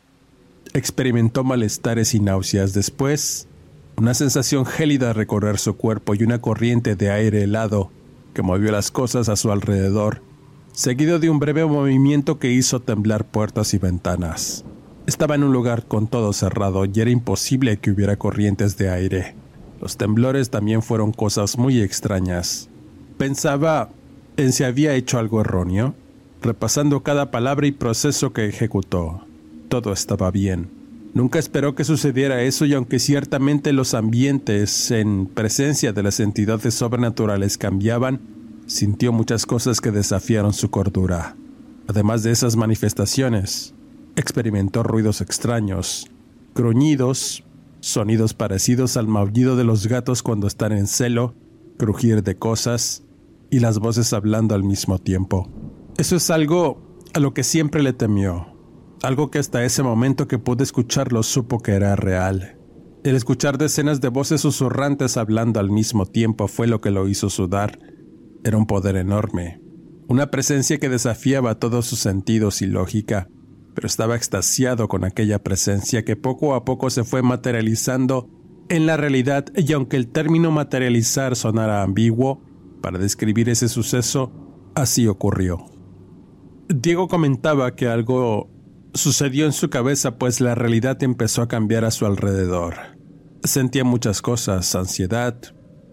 Experimentó 0.73 1.43
malestares 1.43 2.13
y 2.13 2.19
náuseas. 2.19 2.73
Después, 2.73 3.47
una 3.95 4.13
sensación 4.13 4.65
gélida 4.65 5.13
recorrer 5.13 5.58
su 5.58 5.75
cuerpo 5.75 6.13
y 6.15 6.23
una 6.23 6.39
corriente 6.39 6.95
de 6.95 7.12
aire 7.12 7.43
helado 7.43 7.91
que 8.34 8.41
movió 8.41 8.71
las 8.71 8.91
cosas 8.91 9.29
a 9.29 9.36
su 9.36 9.51
alrededor, 9.51 10.21
seguido 10.73 11.19
de 11.19 11.29
un 11.29 11.39
breve 11.39 11.65
movimiento 11.65 12.39
que 12.39 12.51
hizo 12.51 12.79
temblar 12.79 13.25
puertas 13.25 13.73
y 13.73 13.77
ventanas. 13.77 14.63
Estaba 15.08 15.36
en 15.36 15.43
un 15.43 15.53
lugar 15.53 15.86
con 15.86 16.08
todo 16.08 16.34
cerrado 16.34 16.86
y 16.86 16.99
era 16.99 17.10
imposible 17.10 17.77
que 17.77 17.91
hubiera 17.91 18.17
corrientes 18.17 18.77
de 18.77 18.89
aire. 18.89 19.36
Los 19.82 19.97
temblores 19.97 20.49
también 20.49 20.82
fueron 20.82 21.12
cosas 21.12 21.58
muy 21.58 21.82
extrañas. 21.82 22.69
Pensaba 23.17 23.89
en 24.38 24.53
si 24.53 24.63
había 24.63 24.93
hecho 24.93 25.17
algo 25.17 25.41
erróneo, 25.41 25.95
repasando 26.41 27.01
cada 27.01 27.32
palabra 27.32 27.67
y 27.67 27.71
proceso 27.71 28.34
que 28.34 28.45
ejecutó. 28.45 29.21
Todo 29.67 29.93
estaba 29.93 30.32
bien. 30.32 30.69
Nunca 31.13 31.39
esperó 31.39 31.75
que 31.75 31.84
sucediera 31.84 32.43
eso 32.43 32.65
y 32.65 32.73
aunque 32.73 32.99
ciertamente 32.99 33.73
los 33.73 33.93
ambientes 33.93 34.91
en 34.91 35.25
presencia 35.25 35.91
de 35.91 36.03
las 36.03 36.19
entidades 36.19 36.75
sobrenaturales 36.75 37.58
cambiaban, 37.58 38.19
sintió 38.69 39.12
muchas 39.12 39.47
cosas 39.47 39.82
que 39.82 39.91
desafiaron 39.91 40.53
su 40.53 40.69
cordura. 40.69 41.36
Además 41.88 42.21
de 42.21 42.32
esas 42.32 42.55
manifestaciones, 42.55 43.73
experimentó 44.15 44.84
ruidos 44.84 45.21
extraños, 45.21 46.08
gruñidos, 46.53 47.43
sonidos 47.79 48.36
parecidos 48.36 48.95
al 48.95 49.08
maullido 49.08 49.55
de 49.55 49.63
los 49.63 49.88
gatos 49.88 50.21
cuando 50.21 50.45
están 50.45 50.71
en 50.71 50.86
celo, 50.86 51.34
crujir 51.77 52.21
de 52.21 52.38
cosas 52.38 53.03
y 53.49 53.60
las 53.60 53.79
voces 53.79 54.13
hablando 54.13 54.53
al 54.53 54.63
mismo 54.63 54.99
tiempo. 54.99 55.49
Eso 55.97 56.15
es 56.15 56.29
algo 56.29 56.79
a 57.15 57.19
lo 57.19 57.34
que 57.34 57.43
siempre 57.43 57.82
le 57.82 57.93
temió, 57.93 58.53
algo 59.01 59.32
que 59.32 59.39
hasta 59.39 59.65
ese 59.65 59.82
momento 59.82 60.27
que 60.27 60.38
pude 60.38 60.63
escucharlo 60.63 61.23
supo 61.23 61.60
que 61.60 61.71
era 61.71 61.95
real. 61.95 62.55
El 63.03 63.15
escuchar 63.15 63.58
decenas 63.58 63.99
de 63.99 64.10
voces 64.10 64.41
susurrantes 64.41 65.17
hablando 65.17 65.60
al 65.60 65.71
mismo 65.71 66.05
tiempo 66.05 66.47
fue 66.47 66.67
lo 66.67 66.82
que 66.82 66.91
lo 66.91 67.08
hizo 67.08 67.32
sudar. 67.32 67.79
Era 68.43 68.58
un 68.58 68.65
poder 68.65 68.95
enorme, 68.95 69.62
una 70.08 70.32
presencia 70.32 70.78
que 70.78 70.89
desafiaba 70.89 71.60
todos 71.60 71.86
sus 71.86 71.99
sentidos 71.99 72.62
y 72.62 72.67
lógica, 72.67 73.30
pero 73.75 73.88
estaba 73.88 74.15
extasiado 74.15 74.88
con 74.88 75.04
aquella 75.04 75.43
presencia 75.43 76.04
que 76.04 76.15
poco 76.15 76.56
a 76.56 76.65
poco 76.65 76.89
se 76.89 77.04
fue 77.04 77.21
materializando 77.21 78.30
en 78.69 78.86
la 78.86 78.97
realidad 78.97 79.45
y 79.56 79.73
aunque 79.73 79.97
el 79.97 80.08
término 80.08 80.52
materializar 80.52 81.36
sonara 81.36 81.84
ambiguo, 81.84 82.43
para 82.82 82.97
describir 82.97 83.49
ese 83.49 83.67
suceso, 83.67 84.32
así 84.75 85.08
ocurrió. 85.08 85.65
Diego 86.69 87.08
comentaba 87.08 87.75
que 87.75 87.88
algo 87.88 88.49
sucedió 88.93 89.45
en 89.45 89.54
su 89.54 89.69
cabeza 89.69 90.17
pues 90.17 90.41
la 90.41 90.56
realidad 90.56 91.02
empezó 91.04 91.41
a 91.41 91.47
cambiar 91.47 91.86
a 91.86 91.91
su 91.91 92.06
alrededor. 92.06 92.75
Sentía 93.43 93.84
muchas 93.84 94.21
cosas, 94.21 94.73
ansiedad, 94.75 95.39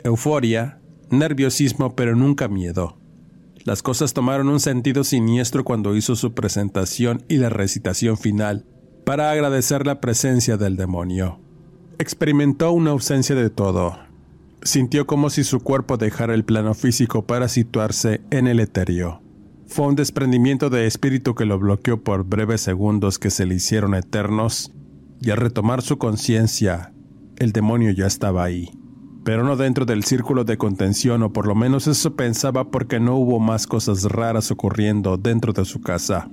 euforia, 0.04 0.80
nerviosismo, 1.11 1.95
pero 1.95 2.16
nunca 2.16 2.49
miedo. 2.49 2.99
Las 3.64 3.83
cosas 3.83 4.14
tomaron 4.14 4.49
un 4.49 4.61
sentido 4.61 5.03
siniestro 5.03 5.64
cuando 5.64 5.97
hizo 5.97 6.14
su 6.14 6.35
presentación 6.35 7.25
y 7.29 7.38
la 7.38 7.49
recitación 7.49 8.16
final 8.16 8.64
para 9.05 9.31
agradecer 9.31 9.87
la 9.87 10.01
presencia 10.01 10.57
del 10.57 10.77
demonio. 10.77 11.40
Experimentó 11.99 12.73
una 12.73 12.90
ausencia 12.90 13.35
de 13.35 13.51
todo. 13.51 13.99
Sintió 14.62 15.07
como 15.07 15.31
si 15.31 15.45
su 15.45 15.61
cuerpo 15.61 15.97
dejara 15.97 16.35
el 16.35 16.45
plano 16.45 16.75
físico 16.75 17.27
para 17.27 17.49
situarse 17.49 18.21
en 18.31 18.47
el 18.47 18.61
etéreo. 18.61 19.23
Fue 19.66 19.87
un 19.87 19.97
desprendimiento 19.97 20.71
de 20.71 20.87
espíritu 20.87 21.35
que 21.35 21.45
lo 21.45 21.59
bloqueó 21.59 22.03
por 22.03 22.25
breves 22.25 22.61
segundos 22.61 23.19
que 23.19 23.31
se 23.31 23.47
le 23.47 23.57
hicieron 23.57 23.95
eternos, 23.95 24.73
y 25.21 25.31
al 25.31 25.38
retomar 25.38 25.83
su 25.83 25.99
conciencia, 25.99 26.92
el 27.37 27.53
demonio 27.53 27.90
ya 27.90 28.07
estaba 28.07 28.45
ahí. 28.45 28.71
Pero 29.26 29.42
no 29.42 29.56
dentro 29.56 29.84
del 29.86 30.04
círculo 30.04 30.44
de 30.44 30.56
contención, 30.56 31.24
o 31.24 31.32
por 31.32 31.48
lo 31.48 31.56
menos 31.56 31.88
eso 31.88 32.14
pensaba 32.14 32.70
porque 32.70 33.00
no 33.00 33.16
hubo 33.16 33.40
más 33.40 33.66
cosas 33.66 34.04
raras 34.04 34.52
ocurriendo 34.52 35.16
dentro 35.16 35.52
de 35.52 35.64
su 35.64 35.80
casa. 35.80 36.30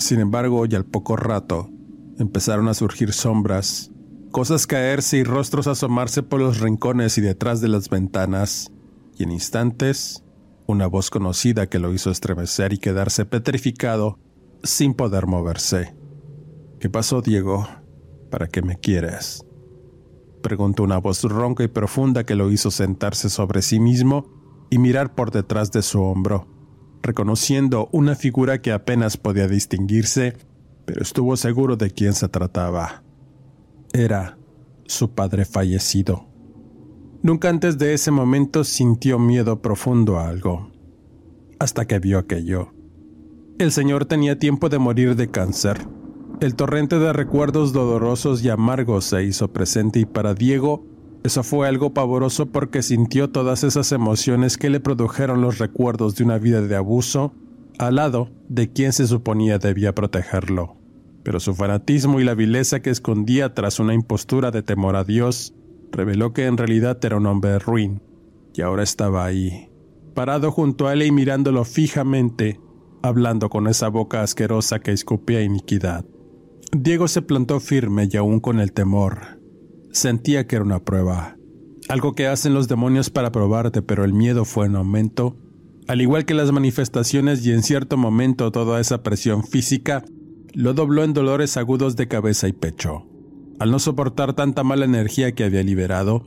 Sin 0.00 0.18
embargo, 0.18 0.66
y 0.66 0.74
al 0.74 0.84
poco 0.84 1.14
rato, 1.14 1.70
empezaron 2.18 2.66
a 2.66 2.74
surgir 2.74 3.12
sombras, 3.12 3.92
cosas 4.32 4.66
caerse 4.66 5.18
y 5.18 5.22
rostros 5.22 5.68
asomarse 5.68 6.24
por 6.24 6.40
los 6.40 6.58
rincones 6.58 7.16
y 7.16 7.20
detrás 7.20 7.60
de 7.60 7.68
las 7.68 7.88
ventanas, 7.88 8.72
y 9.16 9.22
en 9.22 9.30
instantes, 9.30 10.24
una 10.66 10.88
voz 10.88 11.10
conocida 11.10 11.68
que 11.68 11.78
lo 11.78 11.94
hizo 11.94 12.10
estremecer 12.10 12.72
y 12.72 12.78
quedarse 12.78 13.24
petrificado 13.24 14.18
sin 14.64 14.94
poder 14.94 15.28
moverse. 15.28 15.94
¿Qué 16.80 16.90
pasó, 16.90 17.22
Diego? 17.22 17.68
¿Para 18.32 18.48
qué 18.48 18.62
me 18.62 18.80
quieres? 18.80 19.44
Preguntó 20.42 20.82
una 20.82 20.98
voz 20.98 21.22
ronca 21.22 21.62
y 21.64 21.68
profunda 21.68 22.24
que 22.24 22.34
lo 22.34 22.50
hizo 22.50 22.70
sentarse 22.70 23.30
sobre 23.30 23.62
sí 23.62 23.78
mismo 23.80 24.26
y 24.70 24.78
mirar 24.78 25.14
por 25.14 25.30
detrás 25.30 25.70
de 25.70 25.82
su 25.82 26.02
hombro, 26.02 26.46
reconociendo 27.02 27.88
una 27.92 28.14
figura 28.14 28.60
que 28.60 28.72
apenas 28.72 29.16
podía 29.16 29.46
distinguirse, 29.46 30.36
pero 30.84 31.02
estuvo 31.02 31.36
seguro 31.36 31.76
de 31.76 31.90
quién 31.90 32.12
se 32.14 32.28
trataba. 32.28 33.02
Era 33.92 34.38
su 34.86 35.10
padre 35.14 35.44
fallecido. 35.44 36.26
Nunca 37.22 37.48
antes 37.48 37.78
de 37.78 37.94
ese 37.94 38.10
momento 38.10 38.64
sintió 38.64 39.18
miedo 39.18 39.62
profundo 39.62 40.18
a 40.18 40.28
algo, 40.28 40.72
hasta 41.60 41.86
que 41.86 42.00
vio 42.00 42.18
aquello. 42.18 42.72
El 43.58 43.70
señor 43.70 44.06
tenía 44.06 44.38
tiempo 44.38 44.68
de 44.68 44.78
morir 44.78 45.14
de 45.14 45.30
cáncer. 45.30 45.86
El 46.42 46.56
torrente 46.56 46.98
de 46.98 47.12
recuerdos 47.12 47.72
dolorosos 47.72 48.42
y 48.42 48.48
amargos 48.48 49.04
se 49.04 49.22
hizo 49.22 49.52
presente 49.52 50.00
y 50.00 50.06
para 50.06 50.34
Diego 50.34 50.84
eso 51.22 51.44
fue 51.44 51.68
algo 51.68 51.94
pavoroso 51.94 52.46
porque 52.46 52.82
sintió 52.82 53.30
todas 53.30 53.62
esas 53.62 53.92
emociones 53.92 54.58
que 54.58 54.68
le 54.68 54.80
produjeron 54.80 55.40
los 55.40 55.58
recuerdos 55.58 56.16
de 56.16 56.24
una 56.24 56.38
vida 56.38 56.60
de 56.60 56.74
abuso 56.74 57.32
al 57.78 57.94
lado 57.94 58.28
de 58.48 58.72
quien 58.72 58.92
se 58.92 59.06
suponía 59.06 59.58
debía 59.58 59.94
protegerlo 59.94 60.82
pero 61.22 61.38
su 61.38 61.54
fanatismo 61.54 62.18
y 62.18 62.24
la 62.24 62.34
vileza 62.34 62.82
que 62.82 62.90
escondía 62.90 63.54
tras 63.54 63.78
una 63.78 63.94
impostura 63.94 64.50
de 64.50 64.64
temor 64.64 64.96
a 64.96 65.04
Dios 65.04 65.54
reveló 65.92 66.32
que 66.32 66.46
en 66.46 66.56
realidad 66.56 66.98
era 67.04 67.18
un 67.18 67.26
hombre 67.26 67.60
ruin, 67.60 68.02
y 68.52 68.62
ahora 68.62 68.82
estaba 68.82 69.24
ahí, 69.24 69.70
parado 70.12 70.50
junto 70.50 70.88
a 70.88 70.94
él 70.94 71.02
y 71.02 71.12
mirándolo 71.12 71.64
fijamente, 71.64 72.58
hablando 73.00 73.48
con 73.48 73.68
esa 73.68 73.86
boca 73.86 74.22
asquerosa 74.22 74.80
que 74.80 74.90
escupía 74.90 75.42
iniquidad. 75.42 76.04
Diego 76.74 77.06
se 77.06 77.20
plantó 77.20 77.60
firme 77.60 78.08
y 78.10 78.16
aún 78.16 78.40
con 78.40 78.58
el 78.58 78.72
temor. 78.72 79.38
Sentía 79.92 80.46
que 80.46 80.56
era 80.56 80.64
una 80.64 80.82
prueba, 80.82 81.36
algo 81.90 82.14
que 82.14 82.26
hacen 82.26 82.54
los 82.54 82.66
demonios 82.66 83.10
para 83.10 83.30
probarte, 83.30 83.82
pero 83.82 84.04
el 84.04 84.14
miedo 84.14 84.46
fue 84.46 84.66
en 84.66 84.76
aumento, 84.76 85.36
al 85.86 86.00
igual 86.00 86.24
que 86.24 86.32
las 86.32 86.50
manifestaciones 86.50 87.44
y 87.44 87.52
en 87.52 87.62
cierto 87.62 87.98
momento 87.98 88.50
toda 88.52 88.80
esa 88.80 89.02
presión 89.02 89.44
física 89.44 90.02
lo 90.54 90.72
dobló 90.72 91.04
en 91.04 91.12
dolores 91.12 91.58
agudos 91.58 91.94
de 91.96 92.08
cabeza 92.08 92.48
y 92.48 92.52
pecho. 92.52 93.06
Al 93.58 93.70
no 93.70 93.78
soportar 93.78 94.32
tanta 94.32 94.64
mala 94.64 94.86
energía 94.86 95.32
que 95.32 95.44
había 95.44 95.62
liberado, 95.62 96.24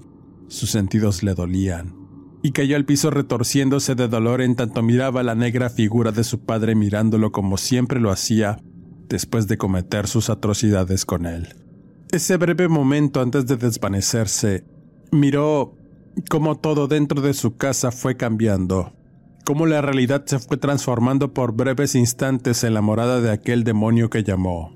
sus 0.47 0.69
sentidos 0.69 1.23
le 1.23 1.33
dolían, 1.33 1.95
y 2.43 2.51
cayó 2.51 2.75
al 2.75 2.85
piso 2.85 3.09
retorciéndose 3.09 3.95
de 3.95 4.07
dolor 4.07 4.41
en 4.41 4.55
tanto 4.55 4.83
miraba 4.83 5.23
la 5.23 5.33
negra 5.33 5.71
figura 5.71 6.11
de 6.11 6.23
su 6.23 6.45
padre 6.45 6.75
mirándolo 6.75 7.31
como 7.31 7.57
siempre 7.57 7.99
lo 7.99 8.11
hacía 8.11 8.59
después 9.07 9.47
de 9.47 9.57
cometer 9.57 10.07
sus 10.07 10.29
atrocidades 10.29 11.05
con 11.05 11.25
él. 11.25 11.55
Ese 12.11 12.37
breve 12.37 12.67
momento 12.67 13.21
antes 13.21 13.45
de 13.45 13.57
desvanecerse, 13.57 14.63
miró 15.11 15.77
cómo 16.29 16.57
todo 16.57 16.87
dentro 16.87 17.21
de 17.21 17.33
su 17.33 17.57
casa 17.57 17.91
fue 17.91 18.15
cambiando, 18.15 18.93
cómo 19.45 19.65
la 19.65 19.81
realidad 19.81 20.23
se 20.25 20.39
fue 20.39 20.57
transformando 20.57 21.33
por 21.33 21.53
breves 21.53 21.95
instantes 21.95 22.63
en 22.63 22.73
la 22.73 22.81
morada 22.81 23.21
de 23.21 23.31
aquel 23.31 23.63
demonio 23.63 24.09
que 24.09 24.23
llamó. 24.23 24.75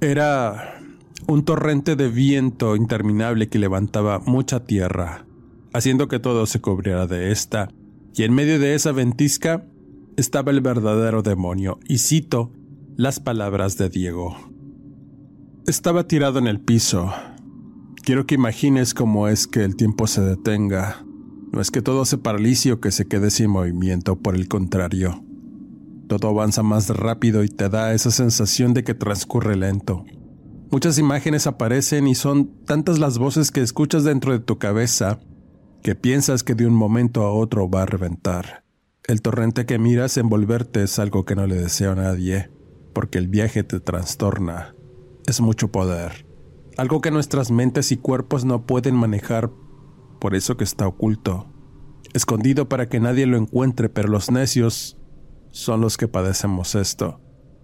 Era 0.00 0.80
un 1.26 1.44
torrente 1.44 1.96
de 1.96 2.08
viento 2.08 2.76
interminable 2.76 3.48
que 3.48 3.58
levantaba 3.58 4.18
mucha 4.20 4.64
tierra, 4.64 5.26
haciendo 5.72 6.08
que 6.08 6.20
todo 6.20 6.46
se 6.46 6.60
cubriera 6.60 7.06
de 7.06 7.32
esta, 7.32 7.68
y 8.14 8.22
en 8.22 8.34
medio 8.34 8.58
de 8.58 8.74
esa 8.74 8.92
ventisca 8.92 9.64
estaba 10.16 10.50
el 10.50 10.60
verdadero 10.60 11.22
demonio, 11.22 11.78
y 11.86 11.98
cito 11.98 12.52
las 12.98 13.20
palabras 13.20 13.78
de 13.78 13.90
Diego. 13.90 14.36
Estaba 15.68 16.08
tirado 16.08 16.40
en 16.40 16.48
el 16.48 16.58
piso. 16.58 17.12
Quiero 18.02 18.26
que 18.26 18.34
imagines 18.34 18.92
cómo 18.92 19.28
es 19.28 19.46
que 19.46 19.62
el 19.62 19.76
tiempo 19.76 20.08
se 20.08 20.20
detenga, 20.20 21.06
no 21.52 21.60
es 21.60 21.70
que 21.70 21.80
todo 21.80 22.04
se 22.04 22.18
paralice 22.18 22.72
o 22.72 22.80
que 22.80 22.90
se 22.90 23.06
quede 23.06 23.30
sin 23.30 23.50
movimiento, 23.50 24.16
por 24.16 24.34
el 24.34 24.48
contrario. 24.48 25.22
Todo 26.08 26.26
avanza 26.26 26.64
más 26.64 26.88
rápido 26.88 27.44
y 27.44 27.48
te 27.48 27.68
da 27.68 27.94
esa 27.94 28.10
sensación 28.10 28.74
de 28.74 28.82
que 28.82 28.94
transcurre 28.94 29.54
lento. 29.54 30.04
Muchas 30.72 30.98
imágenes 30.98 31.46
aparecen 31.46 32.08
y 32.08 32.16
son 32.16 32.50
tantas 32.64 32.98
las 32.98 33.16
voces 33.16 33.52
que 33.52 33.60
escuchas 33.60 34.02
dentro 34.02 34.32
de 34.32 34.40
tu 34.40 34.58
cabeza 34.58 35.20
que 35.84 35.94
piensas 35.94 36.42
que 36.42 36.56
de 36.56 36.66
un 36.66 36.74
momento 36.74 37.22
a 37.22 37.32
otro 37.32 37.70
va 37.70 37.82
a 37.82 37.86
reventar. 37.86 38.64
El 39.04 39.22
torrente 39.22 39.66
que 39.66 39.78
miras 39.78 40.16
envolverte 40.16 40.82
es 40.82 40.98
algo 40.98 41.24
que 41.24 41.36
no 41.36 41.46
le 41.46 41.54
deseo 41.54 41.92
a 41.92 41.94
nadie, 41.94 42.50
porque 42.92 43.18
el 43.18 43.28
viaje 43.28 43.62
te 43.62 43.80
trastorna. 43.80 44.74
Es 45.26 45.40
mucho 45.40 45.68
poder. 45.68 46.26
Algo 46.76 47.00
que 47.00 47.10
nuestras 47.10 47.50
mentes 47.50 47.92
y 47.92 47.96
cuerpos 47.96 48.44
no 48.44 48.66
pueden 48.66 48.94
manejar 48.94 49.50
por 50.20 50.34
eso 50.34 50.56
que 50.56 50.64
está 50.64 50.86
oculto, 50.86 51.46
escondido 52.12 52.68
para 52.68 52.88
que 52.88 53.00
nadie 53.00 53.26
lo 53.26 53.36
encuentre, 53.36 53.88
pero 53.88 54.08
los 54.08 54.30
necios 54.30 54.98
son 55.50 55.80
los 55.80 55.96
que 55.96 56.08
padecemos 56.08 56.74
esto. 56.74 57.20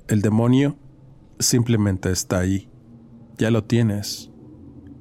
El 0.08 0.20
demonio 0.20 0.76
simplemente 1.38 2.10
está 2.10 2.40
ahí. 2.40 2.70
Ya 3.38 3.50
lo 3.50 3.64
tienes. 3.64 4.30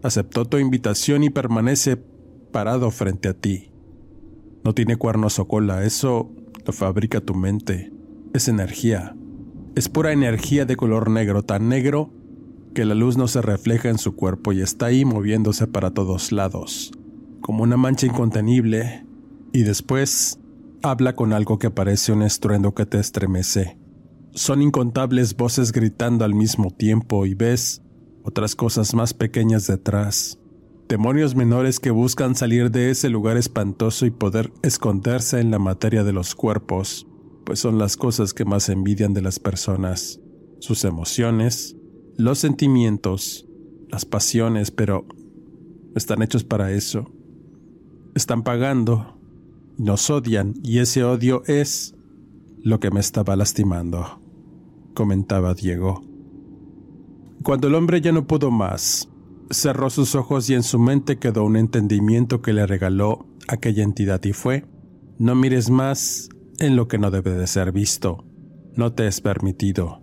Aceptó 0.01 0.45
tu 0.45 0.57
invitación 0.57 1.23
y 1.23 1.29
permanece 1.29 1.97
parado 2.51 2.91
frente 2.91 3.29
a 3.29 3.33
ti. 3.33 3.71
No 4.63 4.73
tiene 4.73 4.95
cuernos 4.95 5.39
o 5.39 5.47
cola, 5.47 5.83
eso 5.83 6.31
lo 6.65 6.73
fabrica 6.73 7.21
tu 7.21 7.36
mente. 7.36 7.91
Es 8.33 8.47
energía. 8.47 9.15
Es 9.75 9.89
pura 9.89 10.12
energía 10.12 10.65
de 10.65 10.75
color 10.75 11.09
negro, 11.09 11.43
tan 11.43 11.69
negro 11.69 12.12
que 12.73 12.86
la 12.86 12.95
luz 12.95 13.17
no 13.17 13.27
se 13.27 13.41
refleja 13.41 13.89
en 13.89 13.97
su 13.97 14.15
cuerpo 14.15 14.51
y 14.51 14.62
está 14.62 14.88
ahí 14.88 15.05
moviéndose 15.05 15.67
para 15.67 15.91
todos 15.91 16.31
lados 16.31 16.91
como 17.43 17.63
una 17.63 17.75
mancha 17.75 18.07
incontenible, 18.07 19.05
y 19.51 19.63
después 19.63 20.39
habla 20.81 21.13
con 21.13 21.33
algo 21.33 21.59
que 21.59 21.69
parece 21.69 22.13
un 22.13 22.23
estruendo 22.23 22.73
que 22.73 22.86
te 22.86 22.99
estremece. 22.99 23.77
Son 24.31 24.62
incontables 24.62 25.36
voces 25.36 25.73
gritando 25.73 26.23
al 26.23 26.33
mismo 26.33 26.71
tiempo 26.71 27.25
y 27.25 27.36
ves 27.36 27.83
otras 28.23 28.55
cosas 28.55 28.95
más 28.95 29.13
pequeñas 29.13 29.67
detrás. 29.67 30.39
Demonios 30.88 31.36
menores 31.36 31.81
que 31.81 31.91
buscan 31.91 32.33
salir 32.36 32.71
de 32.71 32.89
ese 32.89 33.09
lugar 33.09 33.36
espantoso 33.36 34.05
y 34.05 34.12
poder 34.12 34.53
esconderse 34.63 35.41
en 35.41 35.51
la 35.51 35.59
materia 35.59 36.05
de 36.05 36.13
los 36.13 36.36
cuerpos. 36.36 37.07
Pues 37.45 37.60
son 37.60 37.77
las 37.77 37.97
cosas 37.97 38.34
que 38.34 38.45
más 38.45 38.69
envidian 38.69 39.13
de 39.13 39.21
las 39.21 39.39
personas, 39.39 40.19
sus 40.60 40.84
emociones, 40.86 41.75
los 42.17 42.39
sentimientos, 42.39 43.45
las 43.89 44.06
pasiones, 44.06 44.71
pero 44.71 45.06
están 45.95 46.21
hechos 46.21 46.43
para 46.43 46.71
eso. 46.71 47.12
Están 48.15 48.43
pagando, 48.43 49.19
nos 49.77 50.10
odian 50.10 50.53
y 50.63 50.79
ese 50.79 51.03
odio 51.03 51.43
es 51.47 51.95
lo 52.62 52.79
que 52.79 52.91
me 52.91 52.99
estaba 52.99 53.36
lastimando, 53.36 54.21
comentaba 54.93 55.53
Diego. 55.53 56.01
Cuando 57.43 57.67
el 57.67 57.75
hombre 57.75 57.99
ya 57.99 58.12
no 58.12 58.25
pudo 58.25 58.51
más, 58.51 59.10
cerró 59.49 59.89
sus 59.89 60.15
ojos 60.15 60.49
y 60.49 60.53
en 60.53 60.63
su 60.63 60.79
mente 60.79 61.17
quedó 61.19 61.43
un 61.43 61.58
entendimiento 61.58 62.41
que 62.41 62.53
le 62.53 62.65
regaló 62.65 63.27
aquella 63.47 63.84
entidad 63.84 64.23
y 64.23 64.34
fue, 64.34 64.65
no 65.17 65.36
mires 65.36 65.69
más 65.69 66.29
en 66.60 66.76
lo 66.76 66.88
que 66.88 66.98
no 66.98 67.12
debe 67.12 67.32
de 67.32 67.48
ser 67.48 67.72
visto, 67.72 68.26
no 68.76 68.94
te 68.94 69.08
es 69.08 69.22
permitido. 69.22 70.02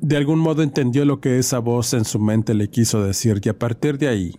De 0.00 0.16
algún 0.16 0.38
modo 0.38 0.62
entendió 0.62 1.04
lo 1.04 1.20
que 1.20 1.38
esa 1.38 1.58
voz 1.58 1.94
en 1.94 2.04
su 2.04 2.18
mente 2.18 2.54
le 2.54 2.68
quiso 2.68 3.02
decir 3.02 3.40
y 3.44 3.48
a 3.48 3.58
partir 3.58 3.98
de 3.98 4.08
ahí 4.08 4.36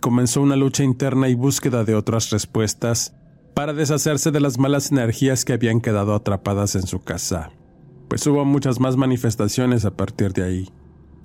comenzó 0.00 0.42
una 0.42 0.56
lucha 0.56 0.84
interna 0.84 1.28
y 1.28 1.34
búsqueda 1.34 1.84
de 1.84 1.94
otras 1.94 2.30
respuestas 2.30 3.14
para 3.54 3.72
deshacerse 3.72 4.30
de 4.30 4.40
las 4.40 4.58
malas 4.58 4.92
energías 4.92 5.44
que 5.44 5.54
habían 5.54 5.80
quedado 5.80 6.14
atrapadas 6.14 6.76
en 6.76 6.86
su 6.86 7.00
casa, 7.00 7.50
pues 8.08 8.26
hubo 8.26 8.44
muchas 8.44 8.80
más 8.80 8.96
manifestaciones 8.96 9.84
a 9.84 9.96
partir 9.96 10.32
de 10.32 10.44
ahí 10.44 10.68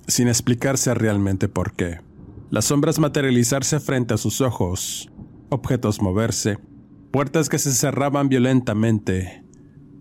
sin 0.06 0.28
explicarse 0.28 0.92
realmente 0.94 1.48
por 1.48 1.72
qué. 1.72 2.00
Las 2.50 2.66
sombras 2.66 2.98
materializarse 2.98 3.80
frente 3.80 4.14
a 4.14 4.18
sus 4.18 4.40
ojos, 4.40 5.10
objetos 5.48 6.00
moverse, 6.00 6.58
puertas 7.10 7.48
que 7.48 7.58
se 7.58 7.72
cerraban 7.72 8.28
violentamente, 8.28 9.43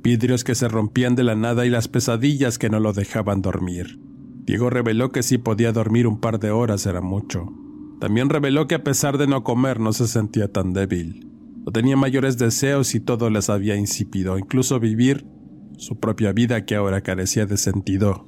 vidrios 0.03 0.43
que 0.43 0.53
se 0.53 0.67
rompían 0.67 1.15
de 1.15 1.23
la 1.23 1.35
nada 1.35 1.65
y 1.65 1.69
las 1.69 1.87
pesadillas 1.87 2.59
que 2.59 2.69
no 2.69 2.79
lo 2.79 2.93
dejaban 2.93 3.41
dormir. 3.41 3.99
Diego 4.45 4.69
reveló 4.69 5.11
que 5.11 5.23
si 5.23 5.37
podía 5.37 5.71
dormir 5.71 6.05
un 6.05 6.19
par 6.19 6.39
de 6.39 6.51
horas 6.51 6.85
era 6.85 7.01
mucho. 7.01 7.47
También 8.01 8.29
reveló 8.29 8.67
que 8.67 8.75
a 8.75 8.83
pesar 8.83 9.17
de 9.17 9.27
no 9.27 9.43
comer 9.43 9.79
no 9.79 9.93
se 9.93 10.07
sentía 10.07 10.51
tan 10.51 10.73
débil. 10.73 11.29
No 11.65 11.71
tenía 11.71 11.95
mayores 11.95 12.37
deseos 12.37 12.93
y 12.93 12.99
todo 12.99 13.29
les 13.29 13.49
había 13.49 13.77
incipido, 13.77 14.37
incluso 14.37 14.81
vivir 14.81 15.25
su 15.77 15.97
propia 15.97 16.33
vida 16.33 16.65
que 16.65 16.75
ahora 16.75 17.01
carecía 17.01 17.45
de 17.45 17.55
sentido. 17.55 18.27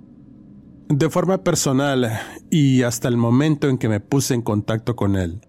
De 0.87 1.09
forma 1.09 1.43
personal 1.43 2.09
y 2.49 2.83
hasta 2.83 3.09
el 3.09 3.17
momento 3.17 3.67
en 3.67 3.77
que 3.77 3.89
me 3.89 3.99
puse 3.99 4.33
en 4.33 4.41
contacto 4.41 4.95
con 4.95 5.17
él, 5.17 5.41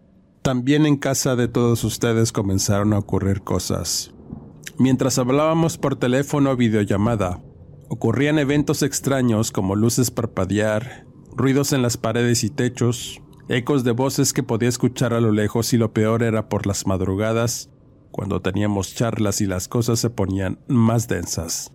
también 0.42 0.86
en 0.86 0.96
casa 0.96 1.36
de 1.36 1.46
todos 1.46 1.84
ustedes 1.84 2.32
comenzaron 2.32 2.92
a 2.92 2.98
ocurrir 2.98 3.42
cosas. 3.42 4.15
Mientras 4.78 5.18
hablábamos 5.18 5.78
por 5.78 5.96
teléfono 5.96 6.50
o 6.50 6.56
videollamada, 6.56 7.42
ocurrían 7.88 8.38
eventos 8.38 8.82
extraños 8.82 9.50
como 9.50 9.76
luces 9.76 10.10
parpadear, 10.10 11.06
ruidos 11.34 11.72
en 11.72 11.82
las 11.82 11.96
paredes 11.96 12.44
y 12.44 12.50
techos, 12.50 13.22
ecos 13.48 13.84
de 13.84 13.92
voces 13.92 14.32
que 14.32 14.42
podía 14.42 14.68
escuchar 14.68 15.14
a 15.14 15.20
lo 15.20 15.32
lejos 15.32 15.72
y 15.72 15.78
lo 15.78 15.92
peor 15.92 16.22
era 16.22 16.48
por 16.48 16.66
las 16.66 16.86
madrugadas, 16.86 17.70
cuando 18.10 18.40
teníamos 18.40 18.94
charlas 18.94 19.40
y 19.40 19.46
las 19.46 19.68
cosas 19.68 19.98
se 20.00 20.10
ponían 20.10 20.58
más 20.68 21.08
densas. 21.08 21.72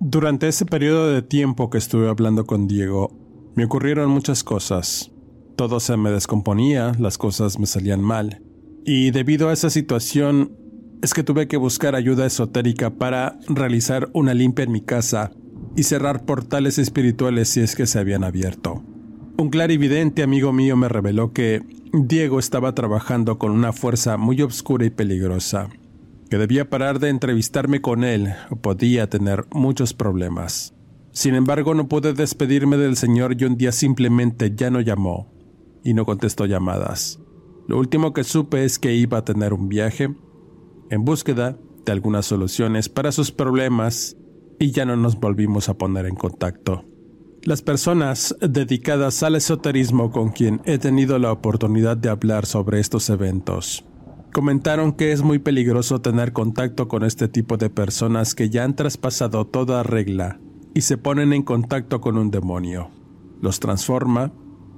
Durante 0.00 0.48
ese 0.48 0.66
periodo 0.66 1.08
de 1.08 1.22
tiempo 1.22 1.70
que 1.70 1.78
estuve 1.78 2.08
hablando 2.08 2.44
con 2.44 2.66
Diego, 2.66 3.10
me 3.54 3.64
ocurrieron 3.64 4.10
muchas 4.10 4.44
cosas. 4.44 5.10
Todo 5.56 5.80
se 5.80 5.96
me 5.96 6.10
descomponía, 6.10 6.92
las 6.98 7.16
cosas 7.16 7.58
me 7.58 7.66
salían 7.66 8.02
mal. 8.02 8.42
Y 8.84 9.10
debido 9.10 9.48
a 9.48 9.54
esa 9.54 9.70
situación, 9.70 10.52
es 11.02 11.14
que 11.14 11.22
tuve 11.22 11.48
que 11.48 11.56
buscar 11.56 11.94
ayuda 11.94 12.26
esotérica 12.26 12.90
para 12.90 13.38
realizar 13.48 14.08
una 14.12 14.34
limpia 14.34 14.64
en 14.64 14.72
mi 14.72 14.80
casa 14.80 15.32
y 15.76 15.82
cerrar 15.82 16.24
portales 16.24 16.78
espirituales 16.78 17.48
si 17.48 17.60
es 17.60 17.76
que 17.76 17.86
se 17.86 17.98
habían 17.98 18.24
abierto. 18.24 18.82
Un 19.38 19.50
clarividente 19.50 20.22
amigo 20.22 20.52
mío 20.52 20.76
me 20.76 20.88
reveló 20.88 21.32
que 21.32 21.62
Diego 21.92 22.38
estaba 22.38 22.74
trabajando 22.74 23.38
con 23.38 23.52
una 23.52 23.72
fuerza 23.72 24.16
muy 24.16 24.40
oscura 24.42 24.86
y 24.86 24.90
peligrosa 24.90 25.68
que 26.28 26.38
debía 26.38 26.68
parar 26.68 26.98
de 26.98 27.08
entrevistarme 27.08 27.80
con 27.80 28.04
él 28.04 28.34
o 28.50 28.56
podía 28.56 29.08
tener 29.08 29.44
muchos 29.52 29.94
problemas. 29.94 30.74
Sin 31.12 31.34
embargo, 31.34 31.74
no 31.74 31.88
pude 31.88 32.12
despedirme 32.12 32.76
del 32.76 32.96
señor 32.96 33.40
y 33.40 33.44
un 33.44 33.56
día 33.56 33.72
simplemente 33.72 34.52
ya 34.54 34.70
no 34.70 34.80
llamó 34.80 35.32
y 35.84 35.94
no 35.94 36.04
contestó 36.04 36.46
llamadas. 36.46 37.20
Lo 37.68 37.78
último 37.78 38.12
que 38.12 38.24
supe 38.24 38.64
es 38.64 38.78
que 38.78 38.94
iba 38.94 39.18
a 39.18 39.24
tener 39.24 39.52
un 39.52 39.68
viaje 39.68 40.14
en 40.90 41.04
búsqueda 41.04 41.58
de 41.84 41.92
algunas 41.92 42.26
soluciones 42.26 42.88
para 42.88 43.12
sus 43.12 43.30
problemas 43.30 44.16
y 44.58 44.70
ya 44.70 44.84
no 44.84 44.96
nos 44.96 45.18
volvimos 45.18 45.68
a 45.68 45.74
poner 45.74 46.06
en 46.06 46.16
contacto. 46.16 46.84
Las 47.42 47.62
personas 47.62 48.34
dedicadas 48.40 49.22
al 49.22 49.36
esoterismo 49.36 50.10
con 50.10 50.30
quien 50.30 50.60
he 50.64 50.78
tenido 50.78 51.18
la 51.18 51.30
oportunidad 51.32 51.96
de 51.96 52.08
hablar 52.08 52.46
sobre 52.46 52.80
estos 52.80 53.08
eventos 53.08 53.84
Comentaron 54.36 54.92
que 54.92 55.12
es 55.12 55.22
muy 55.22 55.38
peligroso 55.38 56.02
tener 56.02 56.34
contacto 56.34 56.88
con 56.88 57.04
este 57.04 57.26
tipo 57.26 57.56
de 57.56 57.70
personas 57.70 58.34
que 58.34 58.50
ya 58.50 58.64
han 58.64 58.76
traspasado 58.76 59.46
toda 59.46 59.82
regla 59.82 60.38
y 60.74 60.82
se 60.82 60.98
ponen 60.98 61.32
en 61.32 61.42
contacto 61.42 62.02
con 62.02 62.18
un 62.18 62.30
demonio. 62.30 62.90
Los 63.40 63.60
transforma, 63.60 64.34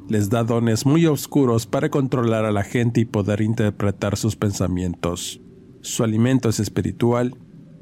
les 0.08 0.30
da 0.30 0.44
dones 0.44 0.86
muy 0.86 1.06
oscuros 1.06 1.66
para 1.66 1.88
controlar 1.88 2.44
a 2.44 2.52
la 2.52 2.62
gente 2.62 3.00
y 3.00 3.04
poder 3.04 3.40
interpretar 3.40 4.16
sus 4.16 4.36
pensamientos. 4.36 5.40
Su 5.88 6.04
alimento 6.04 6.50
es 6.50 6.60
espiritual 6.60 7.34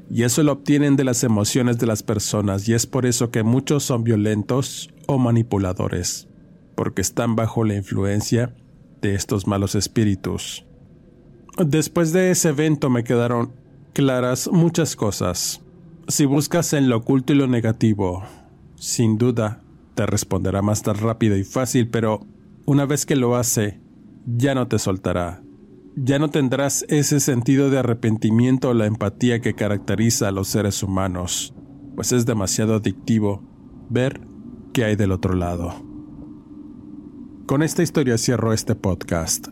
y 0.09 0.23
eso 0.23 0.41
lo 0.41 0.53
obtienen 0.53 0.95
de 0.95 1.03
las 1.03 1.25
emociones 1.25 1.77
de 1.77 1.87
las 1.87 2.03
personas 2.03 2.67
y 2.69 2.73
es 2.73 2.87
por 2.87 3.05
eso 3.05 3.31
que 3.31 3.43
muchos 3.43 3.83
son 3.83 4.05
violentos 4.05 4.89
o 5.07 5.17
manipuladores, 5.17 6.29
porque 6.75 7.01
están 7.01 7.35
bajo 7.35 7.65
la 7.65 7.75
influencia 7.75 8.55
de 9.01 9.13
estos 9.13 9.45
malos 9.45 9.75
espíritus. 9.75 10.65
Después 11.57 12.13
de 12.13 12.31
ese 12.31 12.49
evento 12.49 12.89
me 12.89 13.03
quedaron 13.03 13.51
claras 13.91 14.49
muchas 14.49 14.95
cosas. 14.95 15.61
Si 16.07 16.25
buscas 16.25 16.71
en 16.71 16.87
lo 16.87 16.97
oculto 16.97 17.33
y 17.33 17.35
lo 17.35 17.47
negativo, 17.47 18.23
sin 18.77 19.17
duda 19.17 19.61
te 19.95 20.05
responderá 20.05 20.61
más 20.61 20.81
rápido 20.83 21.35
y 21.35 21.43
fácil, 21.43 21.89
pero 21.89 22.25
una 22.65 22.85
vez 22.85 23.05
que 23.05 23.17
lo 23.17 23.35
hace, 23.35 23.81
ya 24.25 24.55
no 24.55 24.69
te 24.69 24.79
soltará. 24.79 25.41
Ya 25.99 26.19
no 26.19 26.29
tendrás 26.29 26.85
ese 26.89 27.19
sentido 27.19 27.71
de 27.71 27.79
arrepentimiento 27.79 28.69
o 28.69 28.75
la 28.75 28.85
empatía 28.85 29.41
que 29.41 29.55
caracteriza 29.55 30.27
a 30.27 30.31
los 30.31 30.47
seres 30.47 30.83
humanos, 30.83 31.55
pues 31.95 32.11
es 32.11 32.27
demasiado 32.27 32.75
adictivo 32.75 33.41
ver 33.89 34.21
qué 34.73 34.85
hay 34.85 34.95
del 34.95 35.11
otro 35.11 35.33
lado. 35.33 35.73
Con 37.47 37.63
esta 37.63 37.81
historia 37.81 38.19
cierro 38.19 38.53
este 38.53 38.75
podcast. 38.75 39.47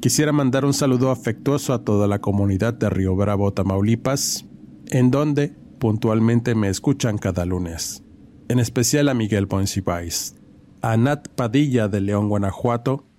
Quisiera 0.00 0.32
mandar 0.32 0.64
un 0.64 0.72
saludo 0.72 1.10
afectuoso 1.10 1.74
a 1.74 1.84
toda 1.84 2.06
la 2.06 2.20
comunidad 2.20 2.72
de 2.72 2.88
Río 2.88 3.14
Bravo, 3.14 3.52
Tamaulipas, 3.52 4.46
en 4.86 5.10
donde 5.10 5.54
puntualmente 5.78 6.54
me 6.54 6.70
escuchan 6.70 7.18
cada 7.18 7.44
lunes. 7.44 8.02
En 8.48 8.60
especial 8.60 9.10
a 9.10 9.14
Miguel 9.14 9.46
Poncibáis, 9.46 10.36
a 10.80 10.96
Nat 10.96 11.28
Padilla 11.28 11.88
de 11.88 12.00
León, 12.00 12.30
Guanajuato, 12.30 13.11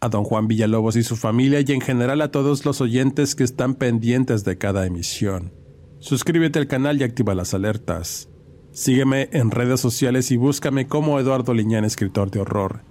a 0.00 0.08
don 0.08 0.24
Juan 0.24 0.48
Villalobos 0.48 0.96
y 0.96 1.02
su 1.02 1.16
familia 1.16 1.60
y 1.60 1.72
en 1.72 1.80
general 1.80 2.20
a 2.20 2.30
todos 2.30 2.64
los 2.64 2.80
oyentes 2.80 3.34
que 3.34 3.44
están 3.44 3.74
pendientes 3.74 4.44
de 4.44 4.58
cada 4.58 4.86
emisión. 4.86 5.52
Suscríbete 5.98 6.58
al 6.58 6.68
canal 6.68 7.00
y 7.00 7.04
activa 7.04 7.34
las 7.34 7.54
alertas. 7.54 8.28
Sígueme 8.72 9.28
en 9.32 9.50
redes 9.50 9.80
sociales 9.80 10.30
y 10.30 10.36
búscame 10.36 10.86
como 10.86 11.18
Eduardo 11.18 11.54
Liñán, 11.54 11.84
escritor 11.84 12.30
de 12.30 12.40
horror. 12.40 12.82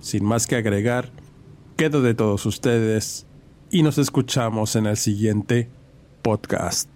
Sin 0.00 0.24
más 0.24 0.46
que 0.46 0.56
agregar, 0.56 1.12
Quedo 1.76 2.00
de 2.00 2.14
todos 2.14 2.46
ustedes 2.46 3.26
y 3.70 3.82
nos 3.82 3.98
escuchamos 3.98 4.76
en 4.76 4.86
el 4.86 4.96
siguiente 4.96 5.68
podcast. 6.22 6.95